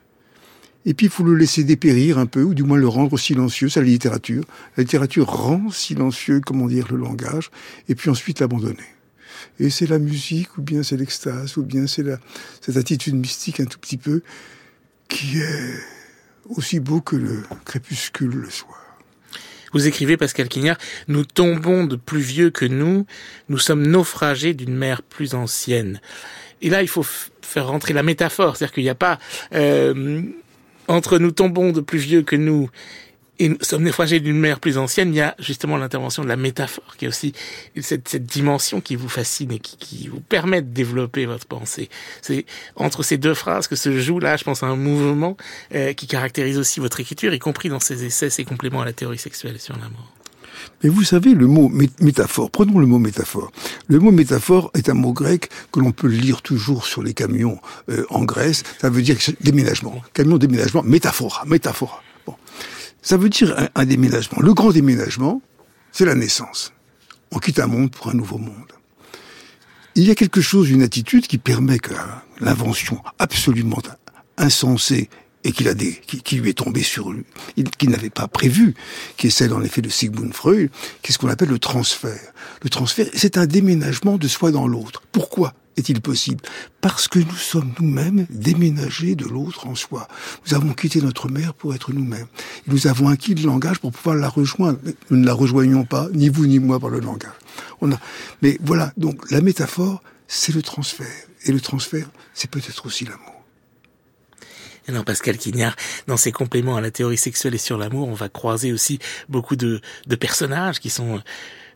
et 0.85 0.95
puis 0.95 1.07
il 1.07 1.13
faut 1.13 1.25
le 1.25 1.35
laisser 1.35 1.65
dépérir 1.65 2.19
un 2.19 2.27
peu, 2.27 2.43
ou 2.43 2.55
du 2.55 2.63
moins 2.63 2.79
le 2.79 2.89
rendre 2.89 3.19
silencieux, 3.19 3.69
c'est 3.69 3.81
la 3.81 3.87
littérature. 3.87 4.45
La 4.77 4.83
littérature 4.83 5.29
rend 5.29 5.71
silencieux, 5.71 6.41
comment 6.45 6.67
dire, 6.67 6.89
le 6.91 6.97
langage, 6.97 7.51
et 7.89 7.95
puis 7.95 8.11
ensuite 8.11 8.41
l'abandonner. 8.41 8.79
Et 9.61 9.71
c'est 9.71 9.87
la 9.87 9.99
musique, 9.99 10.57
ou 10.59 10.63
bien 10.63 10.83
c'est 10.83 10.97
l'extase, 10.97 11.57
ou 11.57 11.63
bien 11.63 11.87
c'est 11.87 12.05
cette 12.61 12.77
attitude 12.77 13.15
mystique 13.15 13.61
un 13.61 13.67
tout 13.67 13.79
petit 13.79 13.97
peu, 13.97 14.23
qui 15.09 15.39
est 15.39 15.75
aussi 16.47 16.81
beau 16.81 17.01
que 17.01 17.17
le 17.17 17.43
crépuscule 17.65 18.35
le 18.35 18.51
soir. 18.51 18.79
Vous 19.73 19.87
écrivez, 19.87 20.17
Pascal 20.17 20.49
Quignard, 20.49 20.77
nous 21.09 21.25
tombons 21.25 21.85
de 21.85 21.97
plus 21.97 22.21
vieux 22.21 22.51
que 22.51 22.67
nous, 22.67 23.07
nous 23.49 23.59
sommes 23.59 23.87
naufragés 23.87 24.53
d'une 24.53 24.75
mer 24.75 25.03
plus 25.03 25.35
ancienne. 25.35 26.01
Et 26.61 26.69
là, 26.69 26.83
il 26.83 26.89
faut 26.89 27.05
faire 27.41 27.69
rentrer 27.69 27.95
la 27.95 28.03
métaphore, 28.03 28.57
c'est-à-dire 28.57 28.75
qu'il 28.75 28.85
n'y 28.85 28.91
a 28.91 28.95
pas 28.95 29.19
euh, 29.55 30.23
entre 30.89 31.19
nous 31.19 31.31
tombons 31.31 31.73
de 31.73 31.81
plus 31.81 31.99
vieux 31.99 32.23
que 32.23 32.37
nous 32.37 32.71
et 33.39 33.49
nous 33.49 33.57
sommes 33.61 33.83
naufragés 33.83 34.21
d'une 34.21 34.39
mer 34.39 34.61
plus 34.61 34.79
ancienne, 34.79 35.13
il 35.13 35.17
y 35.17 35.21
a 35.21 35.35
justement 35.41 35.77
l'intervention 35.77 36.23
de 36.23 36.29
la 36.29 36.37
métaphore, 36.37 36.97
qui 36.97 37.07
est 37.07 37.09
aussi 37.09 37.33
cette, 37.81 38.15
dimension 38.17 38.81
qui 38.81 38.95
vous 38.95 39.09
fascine 39.09 39.51
et 39.51 39.59
qui, 39.59 40.07
vous 40.07 40.21
permet 40.21 40.63
de 40.63 40.69
développer 40.69 41.27
votre 41.27 41.47
pensée. 41.47 41.89
C'est 42.21 42.45
entre 42.77 43.03
ces 43.03 43.17
deux 43.17 43.35
phrases 43.35 43.67
que 43.67 43.75
se 43.75 43.99
joue 43.99 44.21
là, 44.21 44.37
je 44.37 44.45
pense, 44.45 44.63
un 44.63 44.77
mouvement 44.77 45.37
euh, 45.75 45.93
qui 45.93 46.07
caractérise 46.07 46.57
aussi 46.57 46.79
votre 46.79 47.01
écriture, 47.01 47.35
y 47.35 47.39
compris 47.41 47.69
dans 47.69 47.81
ses 47.81 48.05
essais, 48.05 48.31
ses 48.31 48.45
compléments 48.45 48.83
à 48.83 48.85
la 48.85 48.93
théorie 48.93 49.19
sexuelle 49.19 49.59
sur 49.59 49.75
la 49.77 49.89
mort. 49.89 50.13
Mais 50.83 50.91
vous 50.91 51.05
savez, 51.05 51.35
le 51.35 51.47
mot 51.47 51.71
métaphore, 52.01 52.51
prenons 52.51 52.79
le 52.79 52.87
mot 52.87 52.99
métaphore. 52.99 53.53
Le 53.87 53.99
mot 53.99 54.11
métaphore 54.11 54.71
est 54.75 54.89
un 54.89 54.95
mot 54.95 55.13
grec 55.13 55.49
que 55.73 55.81
l'on 55.81 55.93
peut 55.93 56.09
lire 56.09 56.43
toujours 56.43 56.87
sur 56.87 57.03
les 57.03 57.15
camions 57.15 57.61
euh, 57.89 58.05
en 58.11 58.25
Grèce. 58.25 58.63
Ça 58.81 58.91
veut 58.91 59.03
dire 59.03 59.17
déménagement. 59.41 60.01
Camion 60.13 60.39
déménagement, 60.39 60.83
métaphora, 60.83 61.45
métaphora. 61.47 62.03
Bon. 62.27 62.35
Ça 63.03 63.17
veut 63.17 63.29
dire 63.29 63.69
un 63.75 63.85
déménagement. 63.85 64.41
Le 64.41 64.55
grand 64.55 64.71
déménagement, 64.71 65.43
c'est 65.91 66.05
la 66.05 66.15
naissance. 66.15 66.73
On 67.31 67.39
quitte 67.39 67.59
un 67.59 67.67
monde 67.67 67.91
pour 67.91 68.09
un 68.09 68.15
nouveau 68.15 68.39
monde. 68.39 68.73
Il 69.95 70.05
y 70.05 70.11
a 70.11 70.15
quelque 70.15 70.41
chose, 70.41 70.71
une 70.71 70.83
attitude 70.83 71.27
qui 71.27 71.39
permet 71.39 71.79
que 71.79 71.93
l'invention 72.41 73.03
absolument 73.19 73.83
insensée 74.39 75.11
et 75.45 75.53
qu'il 75.53 75.69
a 75.69 75.75
des, 75.75 75.93
qui, 75.95 76.37
lui 76.37 76.51
est 76.51 76.59
tombé 76.59 76.83
sur 76.83 77.11
lui, 77.11 77.25
qu'il 77.79 77.91
n'avait 77.91 78.11
pas 78.11 78.29
prévu, 78.29 78.75
qui 79.17 79.27
est 79.27 79.31
celle 79.31 79.53
en 79.53 79.63
effet 79.63 79.83
de 79.83 79.89
Sigmund 79.89 80.33
Freud, 80.33 80.71
qui 81.03 81.11
est 81.11 81.13
ce 81.13 81.19
qu'on 81.19 81.29
appelle 81.29 81.49
le 81.49 81.59
transfert. 81.59 82.33
Le 82.63 82.71
transfert, 82.71 83.07
c'est 83.15 83.37
un 83.37 83.47
déménagement 83.47 84.19
de 84.19 84.29
soi 84.29 84.51
dans 84.51 84.69
l'autre. 84.69 85.03
Pourquoi 85.11 85.55
est-il 85.77 86.01
possible? 86.01 86.43
Parce 86.81 87.09
que 87.09 87.19
nous 87.19 87.37
sommes 87.37 87.73
nous-mêmes 87.81 88.27
déménagés 88.31 89.15
de 89.15 89.25
l'autre 89.25 89.67
en 89.67 89.75
soi. 89.75 90.07
Nous 90.47 90.55
avons 90.55 90.73
quitté 90.75 91.01
notre 91.01 91.29
mère 91.29 91.55
pour 91.55 91.75
être 91.75 91.93
nous-mêmes. 91.93 92.27
Nous 92.67 92.87
avons 92.87 93.09
acquis 93.09 93.35
le 93.35 93.47
langage 93.47 93.79
pour 93.79 93.91
pouvoir 93.91 94.17
la 94.17 94.29
rejoindre. 94.29 94.79
Nous 95.11 95.17
ne 95.17 95.27
la 95.27 95.35
rejoignons 95.35 95.85
pas, 95.85 96.09
ni 96.13 96.29
vous 96.29 96.47
ni 96.47 96.59
moi, 96.59 96.79
par 96.79 96.91
le 96.91 97.01
langage. 97.01 97.33
On 97.81 97.91
a... 97.91 97.99
Mais 98.43 98.59
voilà, 98.63 98.93
donc 98.97 99.31
la 99.31 99.41
métaphore, 99.41 100.03
c'est 100.29 100.55
le 100.55 100.63
transfert. 100.63 101.07
Et 101.45 101.53
le 101.53 101.61
transfert, 101.61 102.09
c'est 102.35 102.51
peut-être 102.51 102.87
aussi 102.87 103.05
l'amour. 103.05 103.32
Non, 104.89 105.05
Pascal 105.05 105.39
Quignard, 105.39 105.77
dans 106.09 106.17
ses 106.17 106.33
compléments 106.33 106.77
à 106.77 106.81
la 106.81 106.91
théorie 106.91 107.17
sexuelle 107.17 107.55
et 107.55 107.59
sur 107.59 107.79
l'amour, 107.79 108.09
on 108.09 108.15
va 108.15 108.29
croiser 108.29 108.73
aussi 108.73 108.99
beaucoup 109.29 109.55
de, 109.55 109.81
de 110.07 110.17
personnages 110.17 110.81
qui 110.81 110.91
sont 110.91 111.23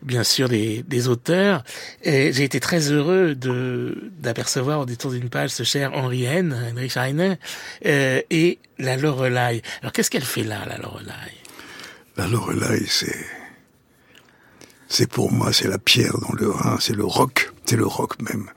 bien 0.03 0.25
sûr 0.25 0.49
des, 0.49 0.83
des 0.83 1.09
auteurs. 1.09 1.63
Et 2.03 2.33
j'ai 2.33 2.45
été 2.45 2.59
très 2.59 2.91
heureux 2.91 3.35
de 3.35 4.11
d'apercevoir 4.19 4.81
au 4.81 4.87
détour 4.87 5.13
d'une 5.13 5.29
page 5.31 5.51
ce 5.51 5.63
cher 5.63 5.93
Henri 5.95 6.27
Henn, 6.27 6.53
Heinrich 6.53 6.97
Heine, 6.97 7.39
euh, 7.87 8.21
et 8.31 8.59
la 8.79 8.97
Lorelai. 8.97 9.63
Alors 9.83 9.93
qu'est-ce 9.93 10.11
qu'elle 10.11 10.25
fait 10.25 10.43
là, 10.43 10.65
la 10.67 10.79
Lorelai 10.79 11.13
La 12.17 12.27
Lorelai, 12.27 12.85
c'est 12.89 13.27
c'est 14.89 15.09
pour 15.09 15.33
moi, 15.33 15.53
c'est 15.53 15.69
la 15.69 15.79
pierre 15.79 16.17
dans 16.19 16.33
le 16.35 16.51
rein, 16.51 16.79
c'est 16.81 16.95
le 16.95 17.05
roc, 17.05 17.53
c'est 17.65 17.77
le 17.77 17.87
roc 17.87 18.21
même. 18.21 18.51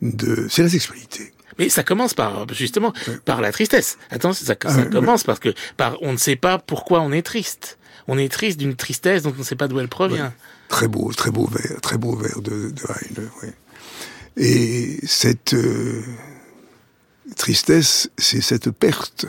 De, 0.00 0.46
c'est 0.50 0.62
la 0.62 0.68
sexualité. 0.68 1.33
Mais 1.58 1.68
ça 1.68 1.82
commence 1.82 2.14
par 2.14 2.46
justement 2.52 2.92
par 3.24 3.40
la 3.40 3.52
tristesse. 3.52 3.98
Attention, 4.10 4.46
ça, 4.46 4.54
ça 4.70 4.82
commence 4.86 5.24
parce 5.24 5.40
que 5.40 5.54
par 5.76 5.96
on 6.02 6.12
ne 6.12 6.16
sait 6.16 6.36
pas 6.36 6.58
pourquoi 6.58 7.00
on 7.00 7.12
est 7.12 7.22
triste. 7.22 7.78
On 8.06 8.18
est 8.18 8.30
triste 8.30 8.58
d'une 8.58 8.76
tristesse 8.76 9.22
dont 9.22 9.32
on 9.34 9.38
ne 9.38 9.44
sait 9.44 9.56
pas 9.56 9.68
d'où 9.68 9.80
elle 9.80 9.88
provient. 9.88 10.32
Très 10.68 10.88
beau, 10.88 11.12
très 11.12 11.30
beau 11.30 11.46
vers, 11.46 11.80
très 11.80 11.96
beau 11.96 12.16
vers 12.16 12.40
de, 12.40 12.70
de 12.70 12.82
Heine, 12.88 13.30
oui. 13.42 13.48
Et 14.36 14.98
cette 15.06 15.54
euh, 15.54 16.02
tristesse, 17.36 18.10
c'est 18.18 18.40
cette 18.40 18.70
perte 18.70 19.26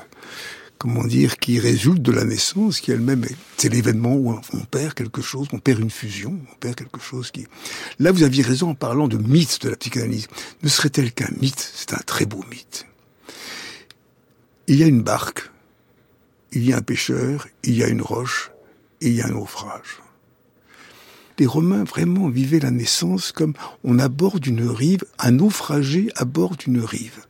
comment 0.86 1.04
dire, 1.04 1.38
qui 1.38 1.60
résulte 1.60 2.04
de 2.04 2.12
la 2.12 2.26
naissance, 2.26 2.80
qui 2.80 2.92
elle-même, 2.92 3.26
c'est 3.58 3.74
l'événement 3.74 4.14
où 4.14 4.40
on 4.54 4.66
perd 4.66 4.94
quelque 4.94 5.24
chose, 5.24 5.48
on 5.52 5.58
perd 5.58 5.80
une 5.80 5.90
fusion, 5.90 6.40
on 6.52 6.56
perd 6.60 6.76
quelque 6.76 7.00
chose 7.00 7.32
qui... 7.32 7.48
Là, 7.98 8.12
vous 8.12 8.22
aviez 8.22 8.44
raison 8.44 8.70
en 8.70 8.76
parlant 8.76 9.08
de 9.08 9.18
mythe 9.18 9.64
de 9.64 9.70
la 9.70 9.78
psychanalyse. 9.78 10.28
Ne 10.62 10.70
serait-elle 10.70 11.12
qu'un 11.12 11.32
mythe? 11.42 11.72
C'est 11.74 11.96
un 11.96 12.02
très 12.06 12.28
beau 12.28 12.46
mythe. 12.52 12.86
Il 14.68 14.76
y 14.76 14.84
a 14.84 14.86
une 14.86 15.02
barque, 15.02 15.50
il 16.52 16.64
y 16.64 16.72
a 16.72 16.78
un 16.78 16.84
pêcheur, 16.84 17.48
il 17.64 17.74
y 17.74 17.84
a 17.84 17.88
une 17.88 18.04
roche, 18.04 18.52
et 19.02 19.08
il 19.08 19.16
y 19.16 19.22
a 19.24 19.26
un 19.26 19.32
naufrage. 19.32 20.02
Les 21.40 21.48
Romains 21.48 21.84
vraiment 21.84 22.30
vivaient 22.30 22.60
la 22.60 22.70
naissance 22.70 23.32
comme 23.32 23.56
on 23.84 23.98
aborde 23.98 24.46
une 24.46 24.70
rive, 24.70 25.04
un 25.18 25.32
naufragé 25.32 26.12
aborde 26.16 26.62
une 26.68 26.82
rive. 26.82 27.26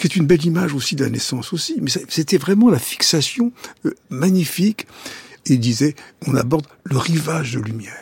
Qui 0.00 0.06
est 0.06 0.16
une 0.16 0.26
belle 0.26 0.46
image 0.46 0.72
aussi 0.72 0.96
de 0.96 1.04
la 1.04 1.10
naissance 1.10 1.52
aussi, 1.52 1.76
mais 1.82 1.90
c'était 2.08 2.38
vraiment 2.38 2.70
la 2.70 2.78
fixation 2.78 3.52
euh, 3.84 3.94
magnifique. 4.08 4.86
Il 5.44 5.60
disait, 5.60 5.94
on 6.26 6.34
aborde 6.36 6.66
le 6.84 6.96
rivage 6.96 7.52
de 7.52 7.60
lumière. 7.60 7.92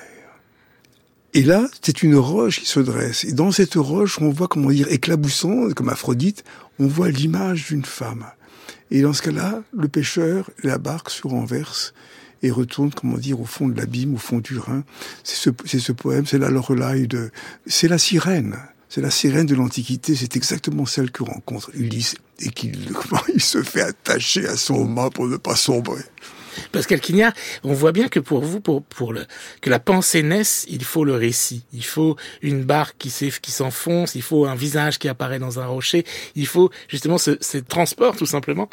Et 1.35 1.43
là, 1.43 1.67
c'est 1.83 2.05
une 2.05 2.15
roche 2.15 2.61
qui 2.61 2.67
se 2.67 2.79
dresse. 2.79 3.25
Et 3.25 3.33
dans 3.33 3.51
cette 3.51 3.75
roche, 3.75 4.21
on 4.21 4.31
voit, 4.31 4.47
comment 4.47 4.71
dire, 4.71 4.87
éclaboussant, 4.93 5.71
comme 5.75 5.89
Aphrodite, 5.89 6.45
on 6.79 6.87
voit 6.87 7.11
l'image 7.11 7.67
d'une 7.67 7.85
femme. 7.85 8.27
Et 8.93 9.03
dans 9.03 9.13
ce 9.13 9.23
cas-là, 9.23 9.65
le 9.77 9.89
pêcheur, 9.89 10.51
la 10.63 10.79
barque 10.79 11.11
se 11.11 11.27
renverse 11.27 11.95
et 12.45 12.53
retourne, 12.53 12.93
comment 12.93 13.19
dire, 13.19 13.41
au 13.41 13.45
fond 13.45 13.67
de 13.67 13.77
l'abîme, 13.77 14.15
au 14.15 14.19
fond 14.19 14.39
du 14.39 14.57
Rhin. 14.57 14.85
C'est 15.25 15.51
ce, 15.51 15.79
ce 15.79 15.93
poème, 15.93 16.27
c'est 16.27 16.39
la 16.39 16.49
Lorelai 16.49 17.09
de, 17.09 17.33
c'est 17.67 17.89
la 17.89 17.99
sirène. 17.99 18.57
C'est 18.89 19.01
la 19.01 19.11
sirène 19.11 19.47
de 19.47 19.55
l'Antiquité, 19.55 20.15
c'est 20.15 20.37
exactement 20.37 20.87
celle 20.87 21.11
que 21.11 21.23
rencontre 21.23 21.71
Ulysse 21.75 22.17
et 22.41 22.51
qu'il 22.51 22.79
il 23.35 23.43
se 23.43 23.63
fait 23.63 23.83
attacher 23.83 24.47
à 24.47 24.57
son 24.57 24.85
mât 24.85 25.11
pour 25.11 25.27
ne 25.27 25.37
pas 25.37 25.57
sombrer. 25.57 26.03
Pascal 26.73 27.01
Quignard, 27.01 27.33
on 27.63 27.73
voit 27.73 27.93
bien 27.93 28.09
que 28.09 28.21
pour 28.21 28.43
vous, 28.43 28.61
pour, 28.61 28.83
pour 28.83 29.13
le, 29.13 29.27
que 29.61 29.71
la 29.71 29.79
pensée 29.79 30.23
naisse, 30.23 30.67
il 30.69 30.85
faut 30.85 31.05
le 31.05 31.15
récit. 31.15 31.65
Il 31.73 31.85
faut 31.85 32.17
une 32.43 32.65
barque 32.65 32.97
qui 32.99 33.11
s'enfonce, 33.51 34.15
il 34.15 34.23
faut 34.23 34.47
un 34.47 34.55
visage 34.55 34.99
qui 34.99 35.09
apparaît 35.09 35.39
dans 35.39 35.61
un 35.61 35.67
rocher, 35.67 36.05
il 36.35 36.47
faut 36.47 36.71
justement 36.89 37.19
ce, 37.19 37.37
ce 37.41 37.59
transport 37.59 38.17
tout 38.17 38.27
simplement 38.27 38.69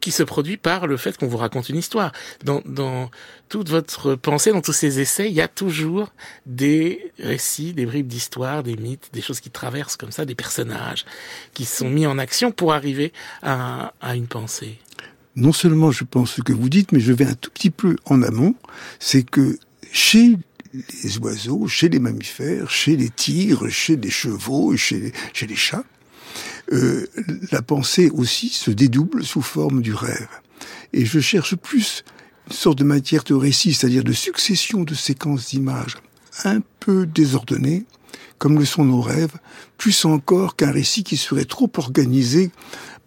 qui 0.00 0.10
se 0.10 0.22
produit 0.22 0.56
par 0.56 0.86
le 0.86 0.96
fait 0.96 1.16
qu'on 1.16 1.26
vous 1.26 1.36
raconte 1.36 1.68
une 1.68 1.76
histoire. 1.76 2.12
Dans, 2.44 3.10
toute 3.48 3.68
votre 3.68 4.14
pensée, 4.14 4.52
dans 4.52 4.62
tous 4.62 4.72
ces 4.72 5.00
essais, 5.00 5.28
il 5.28 5.34
y 5.34 5.40
a 5.40 5.48
toujours 5.48 6.12
des 6.46 7.12
récits, 7.18 7.72
des 7.72 7.86
bribes 7.86 8.06
d'histoire, 8.06 8.62
des 8.62 8.76
mythes, 8.76 9.10
des 9.12 9.20
choses 9.20 9.40
qui 9.40 9.50
traversent 9.50 9.96
comme 9.96 10.12
ça, 10.12 10.24
des 10.24 10.34
personnages 10.34 11.04
qui 11.54 11.64
sont 11.64 11.88
mis 11.88 12.06
en 12.06 12.18
action 12.18 12.52
pour 12.52 12.72
arriver 12.72 13.12
à, 13.42 13.92
une 14.14 14.26
pensée 14.26 14.78
non 15.36 15.52
seulement 15.52 15.92
je 15.92 16.02
pense 16.04 16.32
ce 16.32 16.42
que 16.42 16.52
vous 16.52 16.68
dites, 16.68 16.90
mais 16.90 16.98
je 16.98 17.12
vais 17.12 17.24
un 17.24 17.34
tout 17.34 17.50
petit 17.50 17.70
peu 17.70 17.96
en 18.04 18.20
amont, 18.22 18.56
c'est 18.98 19.22
que 19.22 19.58
chez 19.92 20.36
les 21.04 21.18
oiseaux, 21.18 21.66
chez 21.68 21.88
les 21.88 22.00
mammifères, 22.00 22.68
chez 22.68 22.96
les 22.96 23.08
tigres, 23.08 23.68
chez 23.68 23.96
les 23.96 24.10
chevaux, 24.10 24.76
chez 24.76 25.12
les 25.40 25.56
chats, 25.56 25.84
euh, 26.72 27.06
la 27.50 27.62
pensée 27.62 28.10
aussi 28.10 28.48
se 28.48 28.70
dédouble 28.70 29.24
sous 29.24 29.42
forme 29.42 29.82
du 29.82 29.94
rêve. 29.94 30.28
Et 30.92 31.04
je 31.04 31.20
cherche 31.20 31.56
plus 31.56 32.04
une 32.48 32.56
sorte 32.56 32.78
de 32.78 32.84
matière 32.84 33.24
de 33.24 33.34
récit, 33.34 33.74
c'est-à-dire 33.74 34.04
de 34.04 34.12
succession 34.12 34.82
de 34.82 34.94
séquences 34.94 35.48
d'images 35.48 35.96
un 36.44 36.60
peu 36.80 37.06
désordonnées, 37.06 37.84
comme 38.38 38.58
le 38.58 38.64
sont 38.64 38.84
nos 38.84 39.00
rêves, 39.00 39.34
plus 39.76 40.04
encore 40.04 40.56
qu'un 40.56 40.70
récit 40.70 41.04
qui 41.04 41.16
serait 41.16 41.44
trop 41.44 41.70
organisé 41.76 42.50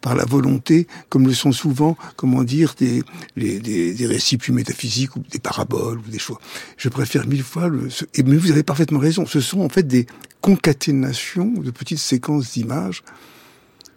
par 0.02 0.16
la 0.16 0.26
volonté, 0.26 0.86
comme 1.08 1.26
le 1.26 1.34
sont 1.34 1.54
souvent, 1.54 1.98
comment 2.18 2.44
dire, 2.44 2.76
des, 2.78 3.04
des, 3.38 3.60
des, 3.94 4.06
récits 4.06 4.38
plus 4.38 4.52
métaphysiques 4.52 5.16
ou 5.16 5.20
des 5.32 5.40
paraboles 5.40 6.00
ou 6.00 6.10
des 6.10 6.20
choses. 6.20 6.38
Je 6.76 6.90
préfère 6.90 7.26
mille 7.26 7.42
fois 7.42 7.70
le. 7.70 7.88
Mais 8.18 8.36
vous 8.36 8.52
avez 8.52 8.64
parfaitement 8.64 9.00
raison. 9.00 9.26
Ce 9.26 9.40
sont 9.40 9.62
en 9.62 9.70
fait 9.70 9.88
des 9.88 10.06
concaténations 10.42 11.54
de 11.54 11.72
petites 11.72 12.00
séquences 12.00 12.52
d'images. 12.52 13.02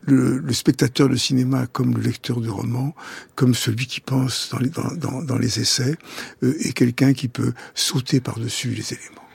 Le, 0.06 0.52
spectateur 0.52 1.08
de 1.08 1.16
cinéma 1.16 1.66
comme 1.66 1.94
le 1.94 2.00
lecteur 2.00 2.40
de 2.40 2.48
roman, 2.48 2.94
comme 3.34 3.54
celui 3.54 3.86
qui 3.86 4.00
pense 4.00 4.54
dans 4.54 5.38
les 5.38 5.60
essais, 5.60 5.96
euh, 6.42 6.54
est 6.60 6.72
quelqu'un 6.72 7.12
qui 7.12 7.28
peut 7.28 7.52
sauter 7.74 8.20
par-dessus 8.20 8.68
les 8.68 8.92
éléments. 8.92 9.25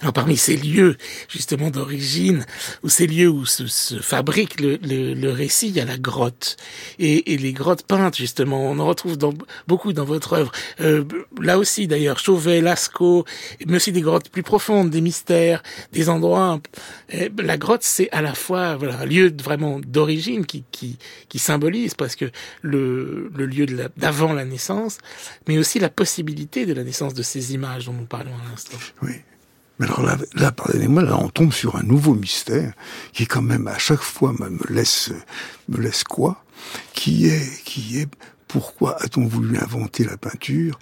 Alors 0.00 0.12
parmi 0.12 0.36
ces 0.36 0.56
lieux 0.56 0.96
justement 1.28 1.70
d'origine, 1.70 2.46
ou 2.82 2.88
ces 2.88 3.06
lieux 3.06 3.28
où 3.28 3.46
se, 3.46 3.66
se 3.66 3.96
fabrique 3.96 4.60
le, 4.60 4.78
le, 4.82 5.14
le, 5.14 5.30
récit, 5.30 5.68
il 5.68 5.76
y 5.76 5.80
a 5.80 5.84
la 5.84 5.98
grotte. 5.98 6.56
Et, 6.98 7.32
et, 7.32 7.38
les 7.38 7.52
grottes 7.52 7.82
peintes 7.82 8.16
justement, 8.16 8.70
on 8.70 8.78
en 8.78 8.86
retrouve 8.86 9.16
dans, 9.16 9.34
beaucoup 9.68 9.92
dans 9.92 10.04
votre 10.04 10.34
œuvre. 10.34 10.52
Euh, 10.80 11.04
là 11.40 11.58
aussi 11.58 11.86
d'ailleurs, 11.86 12.18
Chauvet, 12.18 12.60
Lascaux, 12.60 13.24
mais 13.66 13.76
aussi 13.76 13.92
des 13.92 14.00
grottes 14.00 14.28
plus 14.28 14.42
profondes, 14.42 14.90
des 14.90 15.00
mystères, 15.00 15.62
des 15.92 16.08
endroits. 16.08 16.60
la 17.38 17.58
grotte, 17.58 17.82
c'est 17.82 18.10
à 18.10 18.22
la 18.22 18.34
fois 18.34 18.76
voilà, 18.76 19.00
un 19.00 19.06
lieu 19.06 19.32
vraiment 19.42 19.80
d'origine 19.80 20.46
qui, 20.46 20.64
qui, 20.70 20.98
qui 21.28 21.38
symbolise 21.38 21.94
presque 21.94 22.24
le, 22.62 23.30
le 23.34 23.46
lieu 23.46 23.66
d'avant 23.96 24.32
la, 24.32 24.40
la 24.40 24.44
naissance, 24.44 24.98
mais 25.46 25.58
aussi 25.58 25.78
la 25.78 25.90
possibilité 25.90 26.66
de 26.66 26.72
la 26.72 26.84
naissance 26.84 27.14
de 27.14 27.22
ces 27.22 27.54
images 27.54 27.86
dont 27.86 27.92
nous 27.92 28.06
parlons 28.06 28.32
à 28.34 28.50
l'instant. 28.50 28.78
Oui. 29.02 29.12
Mais 29.80 29.86
alors 29.86 30.02
là, 30.02 30.18
là 30.34 30.52
pardonnez-moi, 30.52 31.02
là, 31.02 31.16
on 31.18 31.30
tombe 31.30 31.54
sur 31.54 31.76
un 31.76 31.82
nouveau 31.82 32.12
mystère 32.12 32.74
qui, 33.14 33.26
quand 33.26 33.40
même, 33.40 33.66
à 33.66 33.78
chaque 33.78 34.02
fois, 34.02 34.34
me 34.34 34.58
laisse, 34.68 35.10
me 35.70 35.78
laisse 35.78 36.04
quoi 36.04 36.44
Qui 36.92 37.28
est, 37.28 37.64
qui 37.64 37.98
est, 37.98 38.08
pourquoi 38.46 39.02
a-t-on 39.02 39.26
voulu 39.26 39.56
inventer 39.56 40.04
la 40.04 40.18
peinture 40.18 40.78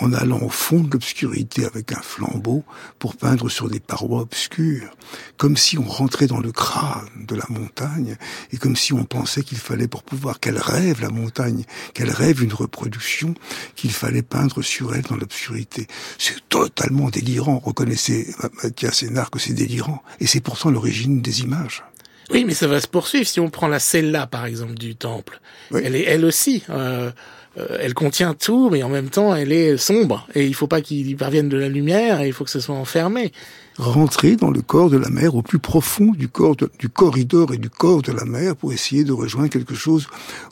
en 0.00 0.12
allant 0.12 0.40
au 0.40 0.48
fond 0.48 0.80
de 0.80 0.90
l'obscurité 0.90 1.64
avec 1.64 1.92
un 1.92 2.00
flambeau 2.00 2.64
pour 2.98 3.16
peindre 3.16 3.48
sur 3.48 3.68
des 3.68 3.80
parois 3.80 4.20
obscures, 4.20 4.90
comme 5.36 5.56
si 5.56 5.78
on 5.78 5.84
rentrait 5.84 6.26
dans 6.26 6.40
le 6.40 6.52
crâne 6.52 7.08
de 7.26 7.34
la 7.34 7.44
montagne 7.48 8.16
et 8.52 8.56
comme 8.56 8.76
si 8.76 8.92
on 8.92 9.04
pensait 9.04 9.42
qu'il 9.42 9.58
fallait 9.58 9.88
pour 9.88 10.02
pouvoir 10.02 10.40
qu'elle 10.40 10.58
rêve 10.58 11.00
la 11.00 11.10
montagne, 11.10 11.64
qu'elle 11.94 12.10
rêve 12.10 12.42
une 12.42 12.52
reproduction, 12.52 13.34
qu'il 13.76 13.92
fallait 13.92 14.22
peindre 14.22 14.62
sur 14.62 14.94
elle 14.94 15.02
dans 15.02 15.16
l'obscurité. 15.16 15.86
C'est 16.18 16.48
totalement 16.48 17.10
délirant. 17.10 17.58
Reconnaissez, 17.58 18.34
Mathias 18.62 18.98
Sénard, 18.98 19.30
que 19.30 19.38
c'est 19.38 19.52
délirant. 19.52 20.02
Et 20.20 20.26
c'est 20.26 20.40
pourtant 20.40 20.70
l'origine 20.70 21.20
des 21.20 21.42
images. 21.42 21.84
Oui, 22.30 22.44
mais 22.44 22.54
ça 22.54 22.68
va 22.68 22.80
se 22.80 22.86
poursuivre. 22.86 23.26
Si 23.26 23.40
on 23.40 23.50
prend 23.50 23.66
la 23.66 23.80
celle-là, 23.80 24.26
par 24.26 24.44
exemple, 24.46 24.74
du 24.74 24.94
temple, 24.94 25.40
elle 25.74 25.96
est 25.96 26.04
elle 26.04 26.24
aussi. 26.24 26.62
Euh, 26.70 26.80
euh, 26.80 27.10
elle 27.56 27.94
contient 27.94 28.34
tout, 28.34 28.70
mais 28.70 28.82
en 28.82 28.88
même 28.88 29.10
temps, 29.10 29.34
elle 29.34 29.52
est 29.52 29.76
sombre. 29.76 30.26
Et 30.34 30.46
il 30.46 30.54
faut 30.54 30.66
pas 30.66 30.80
qu'il 30.80 31.08
y 31.08 31.14
parvienne 31.14 31.48
de 31.48 31.58
la 31.58 31.68
lumière, 31.68 32.20
et 32.20 32.28
il 32.28 32.32
faut 32.32 32.44
que 32.44 32.50
ce 32.50 32.60
soit 32.60 32.74
enfermé. 32.74 33.32
Rentrer 33.80 34.36
dans 34.36 34.50
le 34.50 34.60
corps 34.60 34.90
de 34.90 34.98
la 34.98 35.08
mer, 35.08 35.34
au 35.34 35.40
plus 35.40 35.58
profond 35.58 36.12
du 36.12 36.28
corps 36.28 36.54
du 36.54 36.90
corridor 36.90 37.54
et 37.54 37.56
du 37.56 37.70
corps 37.70 38.02
de 38.02 38.12
la 38.12 38.26
mer, 38.26 38.54
pour 38.54 38.74
essayer 38.74 39.04
de 39.04 39.12
rejoindre 39.12 39.48
quelque 39.48 39.74
chose, 39.74 40.06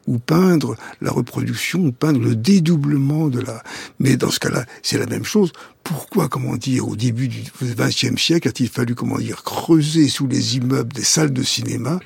ou 0.06 0.18
peindre 0.18 0.76
la 1.02 1.10
reproduction, 1.10 1.80
ou 1.80 1.92
peindre 1.92 2.20
le 2.20 2.34
dédoublement 2.34 3.28
de 3.28 3.40
la... 3.40 3.62
Mais 4.00 4.16
dans 4.16 4.30
ce 4.30 4.40
cas-là, 4.40 4.64
c'est 4.82 4.96
la 4.96 5.04
même 5.04 5.24
chose 5.24 5.52
pourquoi, 5.88 6.28
comment 6.28 6.56
dire, 6.56 6.88
au 6.88 6.96
début 6.96 7.28
du 7.28 7.42
XXe 7.62 8.20
siècle, 8.20 8.48
a-t-il 8.48 8.68
fallu, 8.68 8.94
comment 8.94 9.18
dire, 9.18 9.42
creuser 9.42 10.08
sous 10.08 10.26
les 10.26 10.56
immeubles 10.56 10.92
des 10.92 11.04
salles 11.04 11.32
de 11.32 11.42
cinéma 11.42 11.98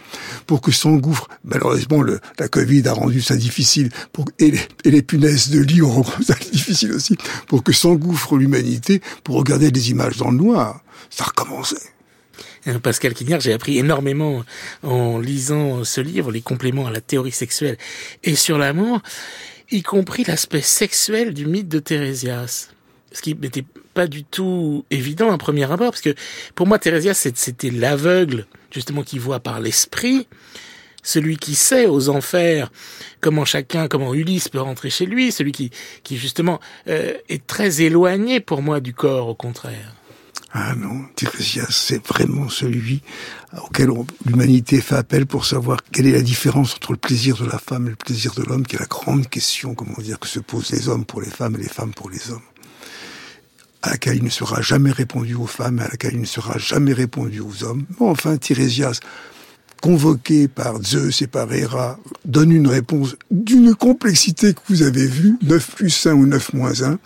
pour 0.46 0.61
que 0.61 0.70
s'engouffre, 0.70 1.28
malheureusement, 1.44 2.00
le, 2.00 2.20
la 2.38 2.48
Covid 2.48 2.87
a 2.87 2.92
rendu 2.92 3.20
ça 3.20 3.37
difficile, 3.37 3.90
pour, 4.12 4.26
et, 4.38 4.52
les, 4.52 4.61
et 4.85 4.90
les 4.90 5.02
punaises 5.02 5.50
de 5.50 5.61
lit 5.61 5.82
ont 5.82 6.02
rendu 6.02 6.24
ça 6.24 6.35
difficile 6.52 6.92
aussi, 6.92 7.16
pour 7.48 7.64
que 7.64 7.72
s'engouffre 7.72 8.37
l'humanité 8.37 9.02
pour 9.24 9.37
regarder 9.37 9.70
des 9.70 9.90
images 9.90 10.16
dans 10.16 10.30
le 10.30 10.37
noir. 10.37 10.82
Ça 11.11 11.25
recommençait. 11.25 11.91
Euh, 12.67 12.79
Pascal 12.79 13.15
Quignard, 13.15 13.41
j'ai 13.41 13.53
appris 13.53 13.79
énormément 13.79 14.45
en 14.83 15.19
lisant 15.19 15.85
ce 15.85 16.01
livre, 16.01 16.31
les 16.31 16.43
compléments 16.43 16.87
à 16.87 16.91
la 16.91 17.01
théorie 17.01 17.33
sexuelle 17.33 17.77
et 18.23 18.35
sur 18.35 18.59
l'amour, 18.59 19.01
y 19.71 19.83
compris 19.83 20.25
l'aspect 20.25 20.61
sexuel 20.61 21.35
du 21.35 21.47
mythe 21.47 21.69
de 21.69 21.79
Thérésias 21.79 22.73
ce 23.12 23.23
qui 23.23 23.35
n'était 23.35 23.65
pas 23.95 24.07
du 24.07 24.25
tout 24.25 24.85
évident 24.91 25.31
à 25.31 25.38
premier 25.38 25.71
abord, 25.71 25.91
parce 25.91 26.01
que 26.01 26.15
pour 26.55 26.67
moi, 26.67 26.79
Thérésia, 26.79 27.15
c'était 27.15 27.71
l'aveugle, 27.71 28.47
justement, 28.71 29.03
qui 29.03 29.19
voit 29.19 29.41
par 29.41 29.61
l'esprit, 29.61 30.27
celui 31.03 31.37
qui 31.37 31.55
sait 31.55 31.87
aux 31.87 32.09
enfers 32.09 32.71
comment 33.21 33.45
chacun, 33.45 33.88
comment 33.88 34.15
Ulysse 34.15 34.49
peut 34.49 34.61
rentrer 34.61 34.88
chez 34.88 35.07
lui, 35.07 35.33
celui 35.33 35.53
qui, 35.53 35.71
qui 36.05 36.17
justement 36.17 36.61
euh, 36.88 37.15
est 37.29 37.45
très 37.47 37.83
éloigné 37.83 38.41
pour 38.41 38.62
moi 38.62 38.81
du 38.81 38.95
corps, 38.95 39.29
au 39.29 39.35
contraire. 39.35 39.97
Ah 40.55 40.75
non, 40.75 41.05
Thérésias, 41.17 41.69
c'est 41.71 42.07
vraiment 42.07 42.51
celui 42.51 43.03
auquel 43.65 43.88
l'humanité 44.27 44.83
fait 44.83 44.97
appel 44.97 45.25
pour 45.27 45.47
savoir 45.47 45.79
quelle 45.93 46.07
est 46.07 46.12
la 46.12 46.21
différence 46.21 46.75
entre 46.75 46.93
le 46.93 46.99
plaisir 46.99 47.38
de 47.38 47.47
la 47.47 47.59
femme 47.59 47.87
et 47.87 47.91
le 47.91 47.97
plaisir 47.97 48.35
de 48.35 48.43
l'homme, 48.43 48.67
qui 48.67 48.77
est 48.77 48.81
la 48.81 48.87
grande 48.87 49.29
question, 49.29 49.75
comment 49.75 49.97
dire, 49.99 50.19
que 50.19 50.29
se 50.29 50.41
posent 50.41 50.71
les 50.71 50.91
hommes 50.91 51.07
pour 51.07 51.23
les 51.23 51.31
femmes 51.31 51.55
et 51.55 51.62
les 51.62 51.69
femmes 51.69 51.95
pour 51.95 52.11
les 52.11 52.31
hommes 52.31 52.43
à 53.83 53.91
laquelle 53.91 54.17
il 54.17 54.25
ne 54.25 54.31
sera 54.31 54.62
jamais 54.62 54.93
répondu 54.93 55.35
aux 55.35 55.47
femmes, 55.47 55.81
à 55.81 55.88
laquelle 55.88 56.15
il 56.15 56.21
ne 56.21 56.27
sera 56.27 56.57
jamais 56.57 56.93
répondu 56.93 57.41
aux 57.41 57.65
hommes. 57.65 57.85
Enfin, 57.99 58.37
Tirésias, 58.37 59.01
convoqué 59.83 60.47
par 60.47 60.81
Zeus 60.83 61.21
et 61.23 61.27
par 61.27 61.53
Héra, 61.53 61.99
donne 62.25 62.53
une 62.53 62.69
réponse 62.69 63.17
d'une 63.31 63.75
complexité 63.75 64.55
que 64.55 64.61
vous 64.69 64.83
avez 64.83 65.07
vue, 65.07 65.37
9 65.43 65.75
plus 65.75 66.07
1 66.07 66.12
ou 66.12 66.27
9 66.27 66.53
moins 66.53 66.83
1. 66.83 66.99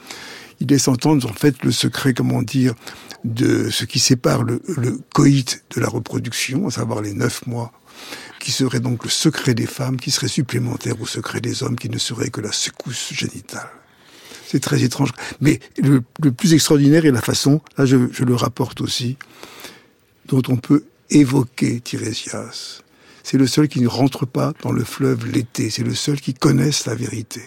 Il 0.60 0.68
laisse 0.68 0.88
entendre 0.88 1.28
en 1.28 1.34
fait 1.34 1.62
le 1.64 1.72
secret, 1.72 2.14
comment 2.14 2.42
dire, 2.42 2.74
de 3.24 3.70
ce 3.70 3.84
qui 3.84 3.98
sépare 3.98 4.42
le, 4.42 4.62
le 4.76 4.98
coït 5.12 5.64
de 5.74 5.80
la 5.80 5.88
reproduction, 5.88 6.68
à 6.68 6.70
savoir 6.70 7.02
les 7.02 7.12
9 7.12 7.46
mois 7.46 7.72
qui 8.40 8.52
serait 8.52 8.80
donc 8.80 9.04
le 9.04 9.10
secret 9.10 9.54
des 9.54 9.66
femmes, 9.66 9.96
qui 9.96 10.10
serait 10.10 10.28
supplémentaire 10.28 11.00
au 11.00 11.06
secret 11.06 11.40
des 11.40 11.62
hommes, 11.62 11.76
qui 11.76 11.88
ne 11.88 11.98
serait 11.98 12.30
que 12.30 12.40
la 12.40 12.52
secousse 12.52 13.12
génitale. 13.12 13.68
C'est 14.46 14.60
très 14.60 14.84
étrange. 14.84 15.10
Mais 15.40 15.58
le, 15.78 16.00
plus 16.30 16.54
extraordinaire 16.54 17.04
est 17.06 17.10
la 17.10 17.20
façon, 17.20 17.60
là 17.76 17.86
je, 17.86 17.96
je, 18.12 18.22
le 18.22 18.36
rapporte 18.36 18.80
aussi, 18.80 19.16
dont 20.26 20.42
on 20.48 20.56
peut 20.56 20.84
évoquer 21.10 21.80
Tirésias. 21.80 22.82
C'est 23.24 23.38
le 23.38 23.48
seul 23.48 23.66
qui 23.66 23.80
ne 23.80 23.88
rentre 23.88 24.24
pas 24.26 24.52
dans 24.62 24.70
le 24.70 24.84
fleuve 24.84 25.26
l'été. 25.26 25.68
C'est 25.70 25.82
le 25.82 25.94
seul 25.96 26.20
qui 26.20 26.32
connaisse 26.32 26.86
la 26.86 26.94
vérité. 26.94 27.42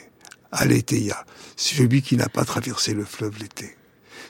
Aletheia. 0.52 1.26
C'est 1.56 1.76
celui 1.76 2.02
qui 2.02 2.16
n'a 2.18 2.30
pas 2.30 2.46
traversé 2.46 2.94
le 2.94 3.06
fleuve 3.06 3.38
l'été. 3.40 3.76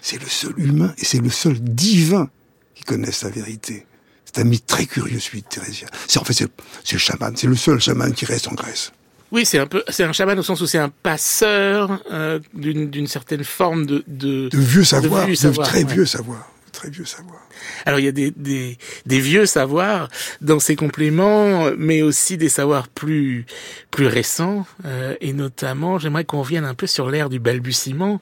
C'est 0.01 0.21
le 0.21 0.27
seul 0.27 0.53
humain 0.57 0.93
et 0.97 1.05
c'est 1.05 1.19
le 1.19 1.29
seul 1.29 1.59
divin 1.59 2.29
qui 2.75 2.83
connaisse 2.83 3.23
la 3.23 3.29
vérité. 3.29 3.85
C'est 4.25 4.41
un 4.41 4.45
mythe 4.45 4.65
très 4.65 4.85
curieux, 4.85 5.19
celui 5.19 5.41
de 5.41 5.47
Thérésia. 5.47 5.87
C'est 6.07 6.19
en 6.19 6.23
fait, 6.23 6.33
c'est 6.33 6.93
le 6.93 6.99
chaman. 6.99 7.35
C'est 7.35 7.47
le 7.47 7.55
seul 7.55 7.79
chaman 7.79 8.13
qui 8.13 8.25
reste 8.25 8.47
en 8.47 8.53
Grèce. 8.53 8.91
Oui, 9.31 9.45
c'est 9.45 9.59
un 9.59 9.67
peu, 9.67 9.83
c'est 9.89 10.03
un 10.03 10.11
chaman 10.11 10.37
au 10.39 10.43
sens 10.43 10.59
où 10.61 10.65
c'est 10.65 10.79
un 10.79 10.89
passeur 10.89 12.01
euh, 12.11 12.39
d'une 12.53 13.07
certaine 13.07 13.43
forme 13.43 13.85
de, 13.85 14.03
de, 14.07 14.49
de 14.49 14.57
vieux 14.57 14.83
savoir, 14.83 15.27
de, 15.27 15.31
vieux 15.31 15.51
très 15.51 15.83
vieux 15.83 16.05
savoir, 16.05 16.51
très 16.69 16.89
vieux 16.89 17.05
savoir. 17.05 17.41
Alors 17.85 17.99
il 17.99 18.05
y 18.05 18.07
a 18.07 18.11
des, 18.11 18.31
des, 18.31 18.77
des, 19.05 19.19
vieux 19.19 19.45
savoirs 19.45 20.09
dans 20.41 20.59
ces 20.59 20.75
compléments, 20.75 21.69
mais 21.77 22.01
aussi 22.01 22.37
des 22.37 22.49
savoirs 22.49 22.87
plus 22.87 23.45
plus 23.91 24.07
récents, 24.07 24.65
euh, 24.85 25.15
et 25.21 25.33
notamment, 25.33 25.99
j'aimerais 25.99 26.25
qu'on 26.25 26.41
revienne 26.41 26.65
un 26.65 26.75
peu 26.75 26.87
sur 26.87 27.09
l'ère 27.09 27.29
du 27.29 27.39
balbutiement, 27.39 28.21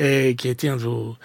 euh, 0.00 0.34
qui 0.34 0.48
a 0.48 0.50
été 0.50 0.68
un 0.68 0.76
de 0.76 0.82
vos 0.82 1.16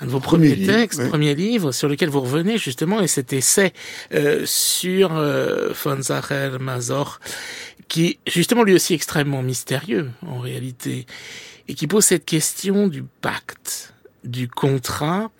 un 0.00 0.06
de 0.06 0.10
vos 0.10 0.20
premiers 0.20 0.54
Premier 0.54 0.66
textes, 0.66 0.98
livre, 0.98 1.10
premier 1.10 1.34
livre, 1.34 1.72
sur 1.72 1.88
lequel 1.88 2.08
vous 2.08 2.20
revenez 2.20 2.58
justement, 2.58 3.00
et 3.00 3.06
cet 3.06 3.32
essai 3.32 3.72
euh, 4.14 4.44
sur 4.46 5.16
euh, 5.16 5.72
von 5.84 5.98
Mazor, 6.58 7.20
qui 7.88 8.18
justement 8.26 8.62
lui 8.62 8.74
aussi 8.74 8.94
extrêmement 8.94 9.42
mystérieux 9.42 10.10
en 10.26 10.38
réalité, 10.38 11.06
et 11.68 11.74
qui 11.74 11.86
pose 11.86 12.04
cette 12.04 12.24
question 12.24 12.88
du 12.88 13.02
pacte, 13.02 13.92
du 14.24 14.48
contrat, 14.48 15.30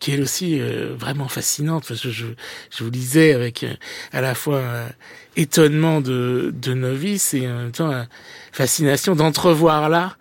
qui 0.00 0.12
est 0.12 0.20
aussi 0.20 0.60
euh, 0.60 0.94
vraiment 0.98 1.28
fascinante, 1.28 1.84
parce 1.88 2.00
que 2.02 2.10
je, 2.10 2.26
je 2.70 2.84
vous 2.84 2.90
lisais 2.90 3.32
avec 3.32 3.62
euh, 3.62 3.74
à 4.12 4.20
la 4.20 4.34
fois 4.34 4.58
euh, 4.58 4.88
étonnement 5.36 6.00
de, 6.00 6.52
de 6.54 6.74
novice 6.74 7.34
et 7.34 7.46
en 7.48 7.56
même 7.56 7.72
temps 7.72 8.06
fascination 8.52 9.16
d'entrevoir 9.16 9.88
là 9.88 10.16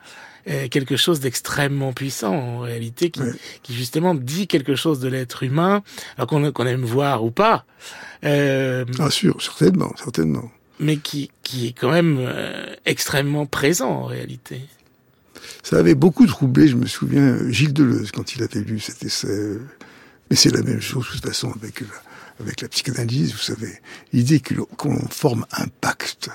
euh, 0.47 0.67
quelque 0.67 0.95
chose 0.95 1.19
d'extrêmement 1.19 1.91
puissant 1.91 2.35
en 2.35 2.59
réalité, 2.59 3.09
qui, 3.09 3.21
qui, 3.63 3.73
justement 3.73 4.13
dit 4.13 4.45
quelque 4.45 4.75
chose 4.75 4.99
de 4.99 5.07
l'être 5.07 5.41
humain, 5.41 5.81
alors 6.17 6.27
qu'on 6.27 6.65
aime 6.67 6.83
voir 6.83 7.23
ou 7.23 7.31
pas. 7.31 7.65
Euh, 8.23 8.85
ah 8.99 9.09
sûr, 9.09 9.41
certainement, 9.41 9.91
certainement. 9.97 10.51
Mais 10.79 10.97
qui, 10.97 11.31
qui 11.41 11.67
est 11.67 11.71
quand 11.71 11.89
même 11.89 12.17
euh, 12.19 12.75
extrêmement 12.85 13.47
présent 13.47 13.89
en 13.89 14.03
réalité. 14.03 14.61
Ça 15.65 15.79
avait 15.79 15.95
beaucoup 15.95 16.27
troublé, 16.27 16.67
je 16.67 16.75
me 16.75 16.85
souviens, 16.85 17.39
Gilles 17.49 17.73
Deleuze 17.73 18.11
quand 18.11 18.35
il 18.35 18.43
avait 18.43 18.59
lu 18.59 18.79
cet 18.79 19.03
essai. 19.03 19.57
Mais 20.29 20.35
c'est 20.35 20.51
la 20.51 20.61
même 20.61 20.79
chose 20.79 21.07
de 21.07 21.11
toute 21.13 21.25
façon 21.25 21.51
avec 21.59 21.81
la, 21.81 21.87
avec 22.39 22.61
la 22.61 22.67
psychanalyse, 22.67 23.31
vous 23.31 23.39
savez. 23.39 23.81
L'idée 24.13 24.39
qu'on 24.77 24.99
forme 25.09 25.47
un 25.51 25.65
pacte 25.81 26.29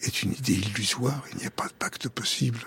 est 0.00 0.24
une 0.24 0.32
idée 0.32 0.54
illusoire, 0.54 1.22
il 1.32 1.38
n'y 1.38 1.46
a 1.46 1.50
pas 1.50 1.68
de 1.68 1.72
pacte 1.78 2.08
possible. 2.08 2.58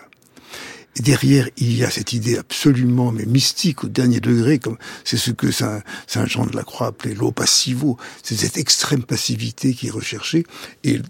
Et 0.95 1.01
derrière, 1.01 1.49
il 1.57 1.75
y 1.75 1.83
a 1.83 1.91
cette 1.91 2.13
idée 2.13 2.37
absolument 2.37 3.11
mais 3.11 3.25
mystique 3.25 3.83
au 3.83 3.89
dernier 3.89 4.21
degré, 4.21 4.59
comme 4.59 4.77
c'est 5.03 5.17
ce 5.17 5.31
que 5.31 5.51
Saint, 5.51 5.81
Saint 6.07 6.25
Jean 6.25 6.45
de 6.45 6.55
la 6.55 6.63
Croix 6.63 6.87
appelait 6.87 7.15
l'eau 7.15 7.33
passivo. 7.33 7.97
C'est 8.23 8.37
cette 8.37 8.57
extrême 8.57 9.03
passivité 9.03 9.73
qui 9.73 9.87
est 9.87 9.91
recherchée. 9.91 10.45
Et 10.85 11.01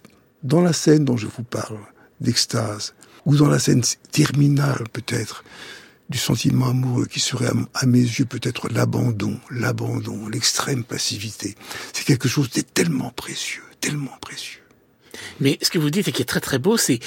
dans 0.41 0.61
la 0.61 0.73
scène 0.73 1.05
dont 1.05 1.17
je 1.17 1.27
vous 1.27 1.43
parle, 1.43 1.77
d'extase, 2.19 2.95
ou 3.27 3.35
dans 3.35 3.49
la 3.49 3.59
scène 3.59 3.83
terminale 4.11 4.85
peut-être, 4.93 5.43
du 6.09 6.17
sentiment 6.17 6.69
amoureux 6.69 7.05
qui 7.05 7.19
serait 7.19 7.51
à 7.73 7.85
mes 7.85 7.99
yeux 7.99 8.23
peut-être 8.23 8.69
l'abandon, 8.69 9.37
l'abandon, 9.51 10.29
l'extrême 10.29 10.85
passivité. 10.85 11.55
C'est 11.91 12.05
quelque 12.05 12.29
chose 12.29 12.49
de 12.51 12.61
tellement 12.61 13.09
précieux, 13.11 13.63
tellement 13.81 14.17
précieux. 14.21 14.61
Mais 15.41 15.59
ce 15.61 15.69
que 15.69 15.77
vous 15.77 15.89
dites 15.89 16.07
et 16.07 16.13
qui 16.13 16.21
est 16.21 16.25
très 16.25 16.39
très 16.39 16.57
beau, 16.57 16.77
c'est 16.77 16.99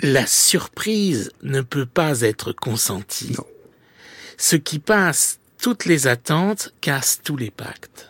la 0.00 0.26
surprise 0.26 1.30
ne 1.44 1.60
peut 1.60 1.86
pas 1.86 2.22
être 2.22 2.52
consentie. 2.52 3.32
Non. 3.38 3.46
Ce 4.38 4.56
qui 4.56 4.80
passe 4.80 5.38
toutes 5.62 5.84
les 5.84 6.08
attentes 6.08 6.74
casse 6.80 7.20
tous 7.22 7.36
les 7.36 7.52
pactes. 7.52 8.09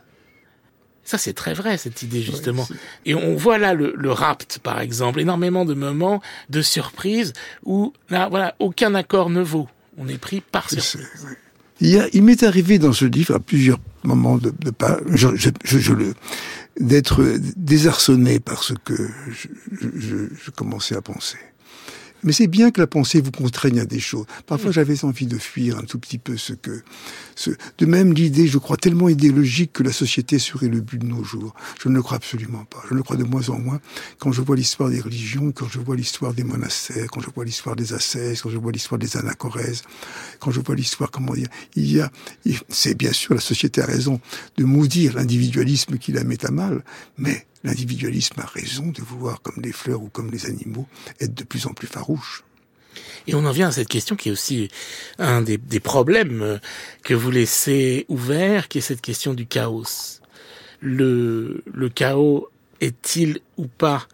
Ça, 1.11 1.19
c'est 1.19 1.33
très 1.33 1.55
vrai, 1.55 1.77
cette 1.77 2.03
idée, 2.03 2.23
justement. 2.23 2.69
et 3.05 3.17
on 3.17 3.35
voit 3.35 3.59
là 3.59 3.75
le, 3.75 3.93
le, 3.97 4.13
rapt, 4.13 4.61
par 4.61 4.79
exemple, 4.79 5.19
énormément 5.19 5.65
de 5.65 5.75
moments 5.75 6.23
de 6.51 6.63
surprise 6.63 7.33
où, 7.65 7.93
là, 8.11 8.29
voilà, 8.29 8.55
aucun 8.61 8.95
accord 8.95 9.29
ne 9.29 9.41
vaut. 9.41 9.69
On 9.99 10.07
est 10.07 10.19
pris 10.19 10.41
par 10.41 10.71
surprise. 10.71 11.27
Il, 11.81 12.09
il 12.13 12.23
m'est 12.23 12.45
arrivé 12.45 12.79
dans 12.79 12.93
ce 12.93 13.07
livre 13.07 13.35
à 13.35 13.41
plusieurs 13.41 13.81
moments 14.05 14.39
de, 14.39 14.53
de 14.57 14.71
pas, 14.71 15.01
je, 15.09 15.35
je, 15.35 15.51
je, 15.65 15.93
le, 15.93 16.15
d'être 16.79 17.25
désarçonné 17.57 18.39
par 18.39 18.63
ce 18.63 18.75
que 18.75 19.09
je 19.81 20.51
commençais 20.53 20.95
à 20.95 21.03
penser. 21.03 21.39
Mais 22.23 22.33
c'est 22.33 22.47
bien 22.47 22.71
que 22.71 22.81
la 22.81 22.87
pensée 22.87 23.21
vous 23.21 23.31
contraigne 23.31 23.81
à 23.81 23.87
des 23.87 24.01
choses. 24.01 24.27
Parfois, 24.47 24.71
j'avais 24.73 25.05
envie 25.05 25.27
de 25.27 25.39
fuir 25.39 25.79
un 25.79 25.83
tout 25.83 25.99
petit 25.99 26.19
peu 26.19 26.37
ce 26.37 26.53
que, 26.53 26.83
ce, 27.35 27.51
de 27.79 27.87
même 27.87 28.13
l'idée, 28.13 28.47
je 28.47 28.59
crois, 28.59 28.77
tellement 28.77 29.09
idéologique 29.09 29.73
que 29.73 29.83
la 29.83 29.93
société 29.93 30.39
serait 30.39 30.69
le 30.69 30.81
but 30.81 30.99
de 30.99 31.07
nos 31.07 31.25
jours. 31.25 31.55
Je 31.83 31.89
ne 31.89 31.95
le 31.95 32.03
crois 32.03 32.17
absolument 32.17 32.65
pas. 32.65 32.83
Je 32.89 32.95
le 32.95 33.03
crois 33.03 33.17
de 33.17 33.25
moins 33.25 33.49
en 33.49 33.59
moins 33.59 33.81
quand 34.19 34.33
je 34.33 34.43
vois 34.43 34.57
l'histoire 34.57 34.91
des 34.91 35.01
religions, 35.01 35.53
quand 35.53 35.69
je 35.69 35.79
vois 35.79 35.97
l'histoire 35.97 36.35
des 36.35 36.45
monastères, 36.45 37.07
quand 37.11 37.21
je 37.21 37.31
vois 37.35 37.45
l'histoire 37.45 37.77
des 37.77 37.93
ascèses, 37.93 38.43
quand 38.43 38.51
je 38.51 38.59
vois 38.59 38.73
l'histoire 38.73 38.99
des 38.99 39.17
anachorèses, 39.17 39.83
quand 40.39 40.51
je 40.51 40.61
vois 40.61 40.75
l'histoire, 40.75 41.11
comment 41.11 41.35
dire, 41.35 41.49
il 41.75 41.91
y 41.91 42.01
a, 42.01 42.11
c'est 42.69 42.95
bien 42.95 43.13
sûr, 43.13 43.35
la 43.35 43.41
société 43.41 43.81
a 43.81 43.87
raison 43.87 44.21
de 44.57 44.65
maudire 44.65 45.15
l'individualisme 45.15 45.99
qui 45.99 46.13
la 46.13 46.25
met 46.25 46.45
à 46.45 46.51
mal, 46.51 46.85
mais 47.19 47.47
L'individualisme 47.63 48.41
a 48.41 48.47
raison 48.47 48.87
de 48.87 49.03
vouloir, 49.03 49.43
comme 49.43 49.63
les 49.63 49.73
fleurs 49.73 50.03
ou 50.03 50.09
comme 50.09 50.31
les 50.31 50.47
animaux, 50.47 50.87
être 51.21 51.35
de 51.35 51.45
plus 51.45 51.67
en 51.67 51.75
plus 51.75 51.87
farouche. 51.87 52.45
Et 53.27 53.35
on 53.35 53.45
en 53.45 53.53
vient 53.53 53.69
à 53.69 53.73
cette 53.73 53.89
question 53.89 54.17
qui 54.17 54.31
est 54.31 54.33
aussi 54.33 54.69
un 55.19 55.43
des, 55.43 55.59
des 55.59 55.81
problèmes 55.81 56.61
que 57.03 57.15
vous 57.15 57.31
laissez 57.31 58.07
ouvert, 58.09 58.69
qui 58.69 58.79
est 58.79 58.83
cette 58.83 59.03
question 59.03 59.35
du 59.35 59.47
chaos. 59.47 60.21
Le, 60.81 61.63
le 61.73 61.89
chaos 61.89 62.49
est-il 62.81 63.41
ou 63.59 63.67
pas 63.67 64.09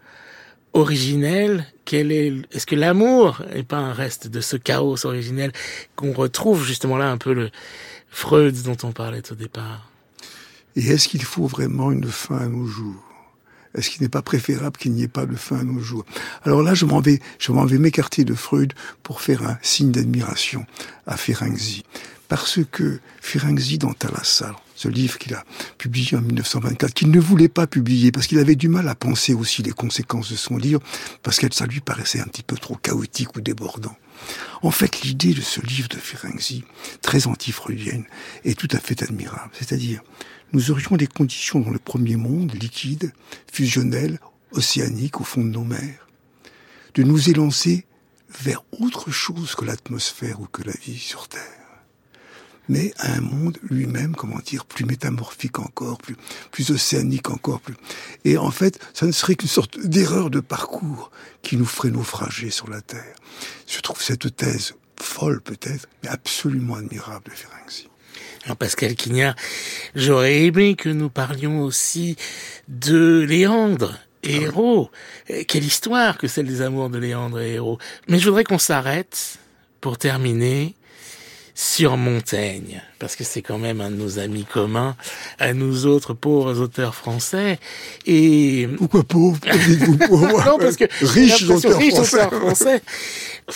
originel? 0.73 1.65
Quel 1.85 2.11
est 2.11 2.33
Est-ce 2.51 2.65
que 2.65 2.75
l'amour 2.75 3.41
n'est 3.55 3.63
pas 3.63 3.77
un 3.77 3.93
reste 3.93 4.27
de 4.27 4.41
ce 4.41 4.57
chaos 4.57 5.05
originel 5.05 5.53
qu'on 5.95 6.11
retrouve 6.11 6.65
justement 6.65 6.97
là 6.97 7.09
un 7.09 7.17
peu 7.17 7.33
le 7.33 7.49
Freud 8.09 8.61
dont 8.63 8.77
on 8.83 8.91
parlait 8.91 9.31
au 9.31 9.35
départ? 9.35 9.89
Et 10.75 10.85
est-ce 10.87 11.07
qu'il 11.07 11.23
faut 11.23 11.47
vraiment 11.47 11.91
une 11.91 12.05
fin 12.05 12.37
à 12.37 12.47
nos 12.47 12.65
jours? 12.65 13.06
Est-ce 13.77 13.89
qu'il 13.89 14.01
n'est 14.01 14.09
pas 14.09 14.21
préférable 14.21 14.77
qu'il 14.77 14.91
n'y 14.91 15.03
ait 15.03 15.07
pas 15.07 15.25
de 15.25 15.35
fin 15.35 15.59
à 15.59 15.63
nos 15.63 15.79
jours? 15.79 16.03
Alors 16.43 16.61
là, 16.63 16.73
je 16.73 16.85
m'en 16.85 16.99
vais, 16.99 17.19
je 17.39 17.51
m'en 17.51 17.65
vais 17.65 17.77
m'écarter 17.77 18.23
de 18.23 18.33
Freud 18.33 18.73
pour 19.03 19.21
faire 19.21 19.47
un 19.47 19.57
signe 19.61 19.91
d'admiration 19.91 20.65
à 21.05 21.15
Ferenczi. 21.15 21.83
Parce 22.27 22.59
que 22.69 22.99
Ferenczi, 23.21 23.77
dans 23.77 23.93
Talassal, 23.93 24.53
ce 24.75 24.89
livre 24.89 25.17
qu'il 25.17 25.33
a 25.33 25.43
publié 25.77 26.17
en 26.17 26.21
1924, 26.21 26.93
qu'il 26.93 27.09
ne 27.09 27.19
voulait 27.19 27.47
pas 27.47 27.67
publier, 27.67 28.11
parce 28.11 28.27
qu'il 28.27 28.39
avait 28.39 28.55
du 28.55 28.67
mal 28.67 28.87
à 28.89 28.95
penser 28.95 29.33
aussi 29.33 29.63
les 29.63 29.71
conséquences 29.71 30.31
de 30.31 30.35
son 30.35 30.57
livre, 30.57 30.81
parce 31.23 31.37
que 31.37 31.47
ça 31.53 31.65
lui 31.65 31.79
paraissait 31.79 32.19
un 32.19 32.25
petit 32.25 32.43
peu 32.43 32.57
trop 32.57 32.75
chaotique 32.75 33.35
ou 33.37 33.41
débordant. 33.41 33.95
En 34.61 34.71
fait, 34.71 35.01
l'idée 35.01 35.33
de 35.33 35.41
ce 35.41 35.61
livre 35.61 35.89
de 35.89 35.97
Ferenczi, 35.97 36.63
très 37.01 37.27
anti-freudienne, 37.27 38.05
est 38.43 38.57
tout 38.57 38.67
à 38.71 38.79
fait 38.79 39.03
admirable. 39.03 39.51
C'est-à-dire, 39.53 40.01
nous 40.53 40.71
aurions 40.71 40.95
des 40.95 41.07
conditions 41.07 41.59
dans 41.59 41.71
le 41.71 41.79
premier 41.79 42.15
monde, 42.15 42.53
liquide, 42.53 43.11
fusionnel, 43.51 44.19
océanique 44.51 45.19
au 45.19 45.23
fond 45.23 45.43
de 45.43 45.49
nos 45.49 45.63
mers, 45.63 46.07
de 46.95 47.03
nous 47.03 47.29
élancer 47.29 47.85
vers 48.41 48.63
autre 48.79 49.11
chose 49.11 49.55
que 49.55 49.65
l'atmosphère 49.65 50.41
ou 50.41 50.45
que 50.45 50.63
la 50.63 50.73
vie 50.73 50.97
sur 50.97 51.27
Terre 51.27 51.66
mais 52.69 52.93
à 52.97 53.13
un 53.13 53.21
monde 53.21 53.57
lui-même, 53.69 54.15
comment 54.15 54.39
dire, 54.39 54.65
plus 54.65 54.85
métamorphique 54.85 55.59
encore, 55.59 55.97
plus, 55.97 56.15
plus 56.51 56.71
océanique 56.71 57.29
encore, 57.29 57.61
plus. 57.61 57.75
Et 58.25 58.37
en 58.37 58.51
fait, 58.51 58.79
ça 58.93 59.05
ne 59.05 59.11
serait 59.11 59.35
qu'une 59.35 59.49
sorte 59.49 59.79
d'erreur 59.79 60.29
de 60.29 60.39
parcours 60.39 61.11
qui 61.41 61.57
nous 61.57 61.65
ferait 61.65 61.91
naufrager 61.91 62.49
sur 62.49 62.69
la 62.69 62.81
Terre. 62.81 63.15
Je 63.67 63.79
trouve 63.81 64.01
cette 64.01 64.35
thèse 64.35 64.73
folle 64.99 65.41
peut-être, 65.41 65.87
mais 66.03 66.09
absolument 66.09 66.75
admirable 66.75 67.25
de 67.25 67.35
Ferenczi. 67.35 67.89
Pascal 68.55 68.95
Quignard, 68.95 69.35
j'aurais 69.93 70.43
aimé 70.43 70.75
que 70.75 70.89
nous 70.89 71.09
parlions 71.09 71.61
aussi 71.61 72.15
de 72.67 73.25
Léandre 73.27 73.99
et 74.23 74.43
Héros. 74.43 74.89
Quelle 75.47 75.65
histoire 75.65 76.17
que 76.17 76.27
celle 76.27 76.47
des 76.47 76.61
amours 76.61 76.89
de 76.89 76.97
Léandre 76.97 77.41
et 77.41 77.53
Héros. 77.53 77.77
Mais 78.07 78.19
je 78.19 78.29
voudrais 78.29 78.43
qu'on 78.43 78.57
s'arrête 78.57 79.39
pour 79.81 79.97
terminer 79.97 80.75
sur 81.59 81.97
Montaigne, 81.97 82.83
parce 82.99 83.15
que 83.15 83.23
c'est 83.23 83.41
quand 83.41 83.57
même 83.57 83.81
un 83.81 83.89
de 83.89 83.95
nos 83.95 84.19
amis 84.19 84.45
communs, 84.45 84.95
à 85.39 85.55
nous 85.55 85.87
autres 85.87 86.13
pauvres 86.13 86.59
auteurs 86.59 86.93
français. 86.93 87.57
Et 88.05 88.69
pourquoi 88.77 89.03
pauvres 89.03 89.39
Non, 90.45 90.59
parce 90.59 90.75
que 90.75 90.85
riches 91.03 91.49
auteurs, 91.49 91.79
auteurs 91.81 92.31
français. 92.31 92.83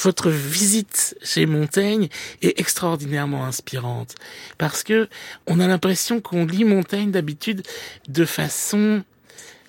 Votre 0.02 0.32
visite 0.32 1.16
chez 1.24 1.46
Montaigne 1.46 2.08
est 2.42 2.60
extraordinairement 2.60 3.46
inspirante, 3.46 4.16
parce 4.58 4.82
que 4.82 5.08
on 5.46 5.60
a 5.60 5.68
l'impression 5.68 6.22
qu'on 6.22 6.48
lit 6.48 6.66
Montaigne 6.66 7.12
d'habitude 7.12 7.62
de 8.08 8.26
façon 8.26 9.04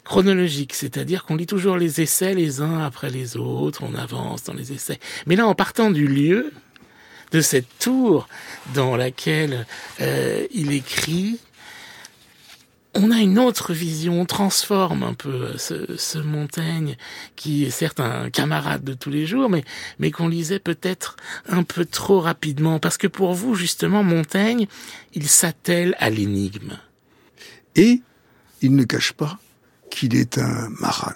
chronologique, 0.04 0.72
c'est-à-dire 0.72 1.24
qu'on 1.24 1.36
lit 1.36 1.44
toujours 1.44 1.76
les 1.76 2.00
essais 2.00 2.32
les 2.32 2.62
uns 2.62 2.82
après 2.82 3.10
les 3.10 3.36
autres, 3.36 3.82
on 3.84 3.94
avance 3.94 4.44
dans 4.44 4.54
les 4.54 4.72
essais. 4.72 4.98
Mais 5.26 5.36
là, 5.36 5.46
en 5.46 5.54
partant 5.54 5.90
du 5.90 6.08
lieu, 6.08 6.50
de 7.32 7.40
cette 7.40 7.78
tour 7.78 8.28
dans 8.74 8.96
laquelle 8.96 9.66
euh, 10.00 10.46
il 10.52 10.72
écrit, 10.72 11.38
on 12.94 13.10
a 13.10 13.18
une 13.18 13.38
autre 13.38 13.72
vision, 13.72 14.20
on 14.20 14.26
transforme 14.26 15.02
un 15.02 15.14
peu 15.14 15.56
ce, 15.56 15.96
ce, 15.96 16.18
Montaigne, 16.18 16.96
qui 17.36 17.64
est 17.64 17.70
certes 17.70 18.00
un 18.00 18.30
camarade 18.30 18.84
de 18.84 18.92
tous 18.92 19.10
les 19.10 19.26
jours, 19.26 19.48
mais, 19.48 19.64
mais 19.98 20.10
qu'on 20.10 20.28
lisait 20.28 20.58
peut-être 20.58 21.16
un 21.48 21.62
peu 21.62 21.84
trop 21.84 22.20
rapidement, 22.20 22.78
parce 22.78 22.98
que 22.98 23.06
pour 23.06 23.32
vous, 23.32 23.54
justement, 23.54 24.02
Montaigne, 24.02 24.66
il 25.14 25.28
s'attelle 25.28 25.96
à 25.98 26.10
l'énigme. 26.10 26.78
Et 27.74 28.02
il 28.60 28.76
ne 28.76 28.84
cache 28.84 29.12
pas 29.12 29.38
qu'il 29.90 30.14
est 30.14 30.38
un 30.38 30.68
maran 30.80 31.12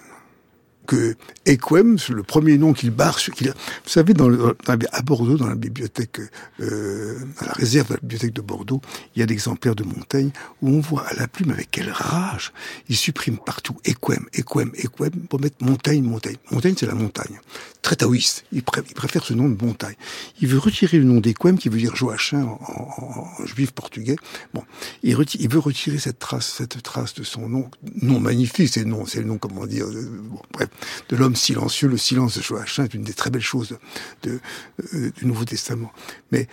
que 0.87 1.15
Equem, 1.45 1.97
le 2.09 2.23
premier 2.23 2.57
nom 2.57 2.73
qu'il 2.73 2.89
barre, 2.89 3.19
vous 3.39 3.53
savez, 3.85 4.13
dans 4.13 4.29
à 4.67 5.01
Bordeaux, 5.01 5.37
dans 5.37 5.47
la 5.47 5.55
bibliothèque, 5.55 6.19
euh, 6.59 7.19
à 7.39 7.45
la 7.45 7.51
réserve 7.51 7.89
de 7.89 7.93
la 7.93 7.99
bibliothèque 8.01 8.33
de 8.33 8.41
Bordeaux, 8.41 8.81
il 9.15 9.19
y 9.19 9.23
a 9.23 9.25
l'exemplaire 9.25 9.75
de 9.75 9.83
Montaigne 9.83 10.31
où 10.61 10.69
on 10.69 10.79
voit 10.79 11.05
à 11.07 11.13
la 11.15 11.27
plume 11.27 11.51
avec 11.51 11.69
quelle 11.69 11.91
rage 11.91 12.51
il 12.89 12.95
supprime 12.95 13.37
partout 13.37 13.75
Equem, 13.85 14.25
Equem, 14.33 14.71
Equem 14.75 15.11
pour 15.29 15.39
mettre 15.39 15.57
Montaigne, 15.61 16.03
Montaigne. 16.03 16.37
Montaigne, 16.51 16.75
c'est 16.77 16.87
la 16.87 16.95
montagne. 16.95 17.39
Très 17.81 17.95
taoïste. 17.95 18.45
Il, 18.51 18.63
préfère 18.63 19.23
ce 19.23 19.33
nom 19.33 19.47
de 19.47 19.63
montagne. 19.63 19.95
Il 20.41 20.47
veut 20.47 20.57
retirer 20.57 20.97
le 20.97 21.03
nom 21.03 21.19
d'Equem, 21.19 21.57
qui 21.57 21.69
veut 21.69 21.77
dire 21.77 21.95
Joachim 21.95 22.45
en, 22.45 23.45
juif 23.45 23.71
portugais. 23.71 24.15
Bon, 24.53 24.63
il, 25.03 25.17
il, 25.39 25.49
veut 25.49 25.59
retirer 25.59 25.97
cette 25.97 26.19
trace, 26.19 26.55
cette 26.57 26.81
trace 26.81 27.13
de 27.13 27.23
son 27.23 27.47
nom, 27.47 27.69
nom 28.01 28.19
magnifique, 28.19 28.69
c'est 28.73 28.81
le 28.81 28.89
nom, 28.89 29.05
c'est 29.05 29.19
le 29.19 29.25
nom, 29.25 29.37
comment 29.37 29.65
dire, 29.65 29.85
bon, 29.87 30.41
bref, 30.51 30.69
de 31.09 31.15
l'homme 31.15 31.35
silencieux. 31.35 31.87
Le 31.87 31.97
silence 31.97 32.37
de 32.37 32.41
Joachim 32.41 32.83
est 32.83 32.93
une 32.93 33.03
des 33.03 33.13
très 33.13 33.29
belles 33.29 33.41
choses 33.41 33.77
euh, 34.25 35.11
du 35.17 35.25
Nouveau 35.25 35.45
Testament. 35.45 35.91
Mais 36.31 36.47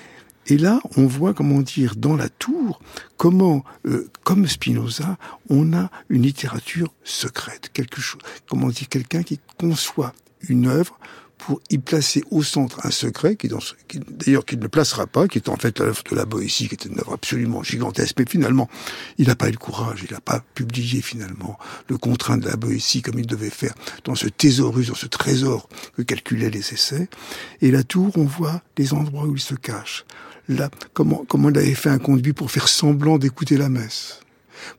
et 0.46 0.58
là, 0.58 0.80
on 0.96 1.06
voit, 1.06 1.32
comment 1.32 1.60
dire, 1.60 1.96
dans 1.96 2.16
la 2.16 2.28
tour, 2.28 2.80
comment, 3.16 3.64
euh, 3.86 4.10
comme 4.24 4.46
Spinoza, 4.46 5.16
on 5.48 5.72
a 5.72 5.90
une 6.10 6.22
littérature 6.22 6.92
secrète, 7.02 7.70
quelque 7.72 8.00
chose, 8.00 8.20
comment 8.48 8.68
dire, 8.68 8.88
quelqu'un 8.88 9.22
qui 9.22 9.40
conçoit 9.58 10.12
une 10.48 10.66
œuvre 10.66 10.98
pour 11.44 11.60
y 11.68 11.76
placer 11.76 12.24
au 12.30 12.42
centre 12.42 12.86
un 12.86 12.90
secret 12.90 13.36
qui, 13.36 13.50
d'ailleurs 14.08 14.46
qu'il 14.46 14.58
ne 14.60 14.66
placera 14.66 15.06
pas, 15.06 15.28
qui 15.28 15.36
est 15.36 15.50
en 15.50 15.56
fait 15.56 15.78
l'œuvre 15.78 16.02
de 16.10 16.16
la 16.16 16.24
Boétie, 16.24 16.68
qui 16.68 16.74
était 16.74 16.88
une 16.88 16.98
œuvre 16.98 17.12
absolument 17.12 17.62
gigantesque, 17.62 18.16
mais 18.18 18.24
finalement, 18.26 18.70
il 19.18 19.28
n'a 19.28 19.36
pas 19.36 19.48
eu 19.48 19.52
le 19.52 19.58
courage, 19.58 20.06
il 20.08 20.14
n'a 20.14 20.20
pas 20.20 20.42
publié 20.54 21.02
finalement 21.02 21.58
le 21.88 21.98
contraint 21.98 22.38
de 22.38 22.48
la 22.48 22.56
Boétie 22.56 23.02
comme 23.02 23.18
il 23.18 23.26
devait 23.26 23.50
faire 23.50 23.74
dans 24.04 24.14
ce 24.14 24.26
thésaurus, 24.26 24.88
dans 24.88 24.94
ce 24.94 25.04
trésor 25.04 25.68
que 25.98 26.02
calculaient 26.02 26.48
les 26.48 26.72
essais. 26.72 27.10
Et 27.60 27.70
la 27.70 27.82
tour, 27.82 28.16
on 28.16 28.24
voit 28.24 28.62
les 28.78 28.94
endroits 28.94 29.26
où 29.26 29.34
il 29.34 29.42
se 29.42 29.54
cache. 29.54 30.06
Là, 30.48 30.70
comment, 30.94 31.26
comment 31.28 31.50
il 31.50 31.58
avait 31.58 31.74
fait 31.74 31.90
un 31.90 31.98
conduit 31.98 32.32
pour 32.32 32.50
faire 32.50 32.68
semblant 32.68 33.18
d'écouter 33.18 33.58
la 33.58 33.68
messe 33.68 34.23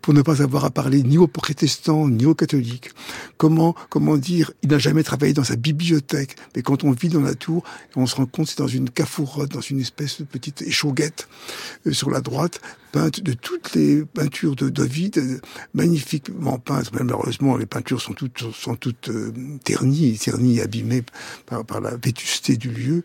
pour 0.02 0.14
ne 0.14 0.22
pas 0.22 0.42
avoir 0.42 0.66
à 0.66 0.72
parler 0.72 1.04
ni 1.04 1.18
aux 1.18 1.28
protestants 1.28 2.08
ni 2.08 2.26
aux 2.26 2.36
catholiques. 2.36 2.90
Comment, 3.38 3.76
comment 3.90 4.18
dire, 4.18 4.52
il 4.64 4.70
n'a 4.70 4.80
jamais 4.80 5.04
travaillé 5.04 5.34
dans 5.34 5.44
sa 5.44 5.56
bibliothèque, 5.56 6.36
mais 6.56 6.62
quand 6.62 6.84
on 6.84 6.92
vit 6.92 7.10
dans 7.10 7.22
la 7.22 7.36
tour, 7.36 7.64
on 7.96 8.06
se 8.06 8.16
rend 8.16 8.26
compte 8.26 8.48
c'est 8.48 8.58
dans 8.58 8.68
une 8.68 8.90
cafourotte, 8.90 9.52
dans 9.52 9.62
une 9.62 9.80
espèce 9.80 10.20
de 10.20 10.26
petite 10.26 10.62
échauguette 10.62 11.28
euh, 11.88 11.94
sur 11.94 12.10
la 12.10 12.22
droite, 12.22 12.62
peinte 12.92 13.20
de 13.20 13.34
toutes 13.34 13.74
les 13.74 14.06
peintures 14.06 14.56
de 14.56 14.70
David, 14.70 15.18
euh, 15.18 15.40
magnifiquement 15.74 16.58
peintes. 16.60 16.92
Malheureusement, 16.94 17.58
les 17.58 17.66
peintures 17.66 18.02
sont 18.02 18.14
toutes 18.14 18.54
sont 18.54 18.76
toutes 18.76 19.10
euh, 19.10 19.34
ternies, 19.64 20.18
ternies, 20.18 20.62
abîmées 20.62 21.04
par, 21.46 21.66
par 21.66 21.82
la 21.82 21.98
vétusté 21.98 22.56
du 22.56 22.70
lieu. 22.70 23.04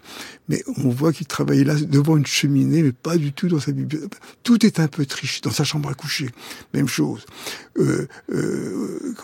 Mais 0.49 0.63
on 0.77 0.91
voit 0.91 1.13
qu'il 1.13 1.27
travaillait 1.27 1.65
là 1.65 1.75
devant 1.75 2.17
une 2.17 2.27
cheminée, 2.27 2.83
mais 2.83 2.93
pas 2.93 3.17
du 3.17 3.33
tout 3.33 3.49
dans 3.49 3.61
sa 3.61 3.73
bibliothèque. 3.73 4.21
Tout 4.45 4.65
est 4.65 4.79
un 4.79 4.89
peu 4.89 5.07
triché 5.07 5.41
dans 5.43 5.51
sa 5.51 5.65
chambre 5.65 5.89
à 5.89 5.95
coucher. 5.95 6.31
Même 6.73 6.89
chose. 6.89 7.27
Euh, 7.79 8.07
euh, 8.33 9.15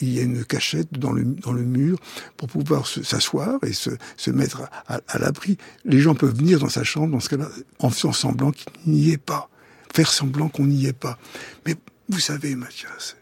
il 0.00 0.12
y 0.12 0.20
a 0.20 0.22
une 0.22 0.44
cachette 0.44 0.92
dans 0.92 1.12
le, 1.12 1.24
dans 1.24 1.52
le 1.52 1.62
mur 1.62 1.98
pour 2.36 2.48
pouvoir 2.48 2.86
s'asseoir 2.86 3.58
et 3.64 3.72
se, 3.72 3.90
se 4.16 4.30
mettre 4.30 4.62
à, 4.86 5.00
à 5.08 5.18
l'abri. 5.18 5.58
Les 5.84 5.98
gens 6.00 6.14
peuvent 6.14 6.36
venir 6.36 6.60
dans 6.60 6.68
sa 6.68 6.84
chambre 6.84 7.12
dans 7.12 7.20
ce 7.20 7.28
cas-là 7.30 7.48
en 7.80 7.90
faisant 7.90 8.12
semblant 8.12 8.52
qu'il 8.52 8.70
n'y 8.86 9.10
est 9.10 9.18
pas 9.18 9.50
faire 9.98 10.12
semblant 10.12 10.48
qu'on 10.48 10.66
n'y 10.66 10.86
est 10.86 10.92
pas. 10.92 11.18
Mais 11.66 11.74
vous 12.08 12.20
savez, 12.20 12.54
Mathias, 12.54 13.16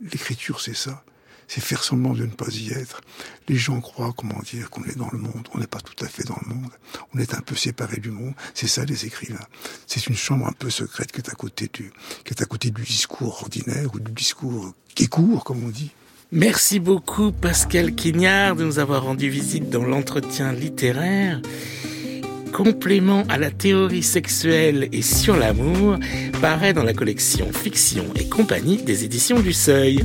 l'écriture, 0.00 0.60
c'est 0.60 0.74
ça. 0.74 1.04
C'est 1.48 1.60
faire 1.60 1.84
semblant 1.84 2.12
de 2.12 2.24
ne 2.24 2.30
pas 2.30 2.48
y 2.48 2.72
être. 2.72 3.00
Les 3.48 3.56
gens 3.56 3.80
croient, 3.80 4.12
comment 4.16 4.40
dire, 4.42 4.70
qu'on 4.70 4.84
est 4.84 4.96
dans 4.96 5.08
le 5.12 5.18
monde. 5.18 5.48
On 5.54 5.58
n'est 5.58 5.66
pas 5.66 5.80
tout 5.80 6.04
à 6.04 6.08
fait 6.08 6.24
dans 6.24 6.38
le 6.46 6.54
monde. 6.54 6.70
On 7.14 7.18
est 7.18 7.34
un 7.34 7.40
peu 7.40 7.54
séparé 7.54 7.98
du 7.98 8.10
monde. 8.10 8.34
C'est 8.54 8.66
ça, 8.66 8.84
les 8.84 9.06
écrivains. 9.06 9.46
C'est 9.86 10.06
une 10.06 10.16
chambre 10.16 10.46
un 10.46 10.52
peu 10.52 10.70
secrète 10.70 11.12
qui 11.12 11.18
est 11.18 11.30
à 11.30 11.34
côté 11.34 11.70
du, 11.72 11.92
qui 12.24 12.34
est 12.34 12.42
à 12.42 12.46
côté 12.46 12.70
du 12.70 12.82
discours 12.82 13.42
ordinaire 13.42 13.94
ou 13.94 14.00
du 14.00 14.12
discours 14.12 14.74
qui 14.94 15.08
court, 15.08 15.44
comme 15.44 15.64
on 15.64 15.68
dit. 15.68 15.90
Merci 16.32 16.80
beaucoup, 16.80 17.30
Pascal 17.30 17.94
Quignard, 17.94 18.56
de 18.56 18.64
nous 18.64 18.80
avoir 18.80 19.04
rendu 19.04 19.30
visite 19.30 19.70
dans 19.70 19.84
l'entretien 19.84 20.52
littéraire 20.52 21.40
complément 22.56 23.22
à 23.28 23.36
la 23.36 23.50
théorie 23.50 24.02
sexuelle 24.02 24.88
et 24.90 25.02
sur 25.02 25.36
l'amour 25.36 25.98
paraît 26.40 26.72
dans 26.72 26.84
la 26.84 26.94
collection 26.94 27.52
Fiction 27.52 28.06
et 28.14 28.30
compagnie 28.30 28.78
des 28.82 29.04
éditions 29.04 29.40
du 29.40 29.52
Seuil. 29.52 30.00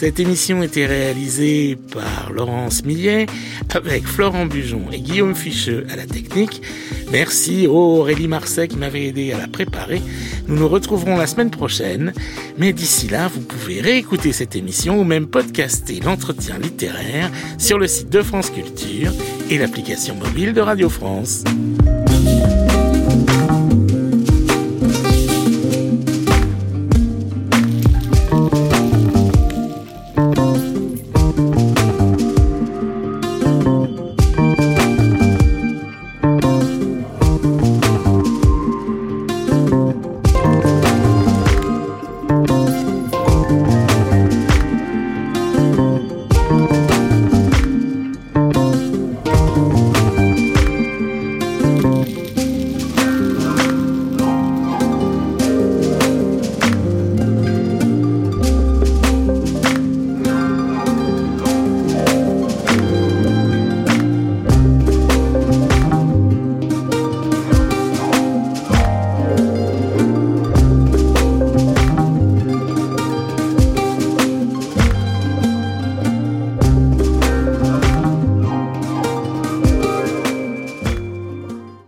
Cette 0.00 0.18
émission 0.18 0.62
était 0.62 0.86
réalisée 0.86 1.76
par 1.92 2.32
Laurence 2.32 2.86
Millet 2.86 3.26
avec 3.74 4.06
Florent 4.06 4.46
Bujon 4.46 4.84
et 4.90 4.98
Guillaume 4.98 5.34
Ficheux 5.34 5.86
à 5.90 5.96
la 5.96 6.06
technique. 6.06 6.62
Merci 7.12 7.66
Aurélie 7.66 8.26
Marseille 8.26 8.68
qui 8.68 8.78
m'avait 8.78 9.08
aidé 9.08 9.34
à 9.34 9.36
la 9.36 9.46
préparer. 9.46 10.00
Nous 10.48 10.56
nous 10.56 10.68
retrouverons 10.68 11.18
la 11.18 11.26
semaine 11.26 11.50
prochaine. 11.50 12.14
Mais 12.56 12.72
d'ici 12.72 13.08
là, 13.08 13.28
vous 13.28 13.42
pouvez 13.42 13.82
réécouter 13.82 14.32
cette 14.32 14.56
émission 14.56 14.98
ou 14.98 15.04
même 15.04 15.26
podcaster 15.26 16.00
l'entretien 16.00 16.56
littéraire 16.58 17.30
sur 17.58 17.78
le 17.78 17.86
site 17.86 18.08
de 18.08 18.22
France 18.22 18.48
Culture 18.48 19.12
et 19.50 19.58
l'application 19.58 20.14
mobile 20.14 20.54
de 20.54 20.62
Radio 20.62 20.88
France. 20.88 21.44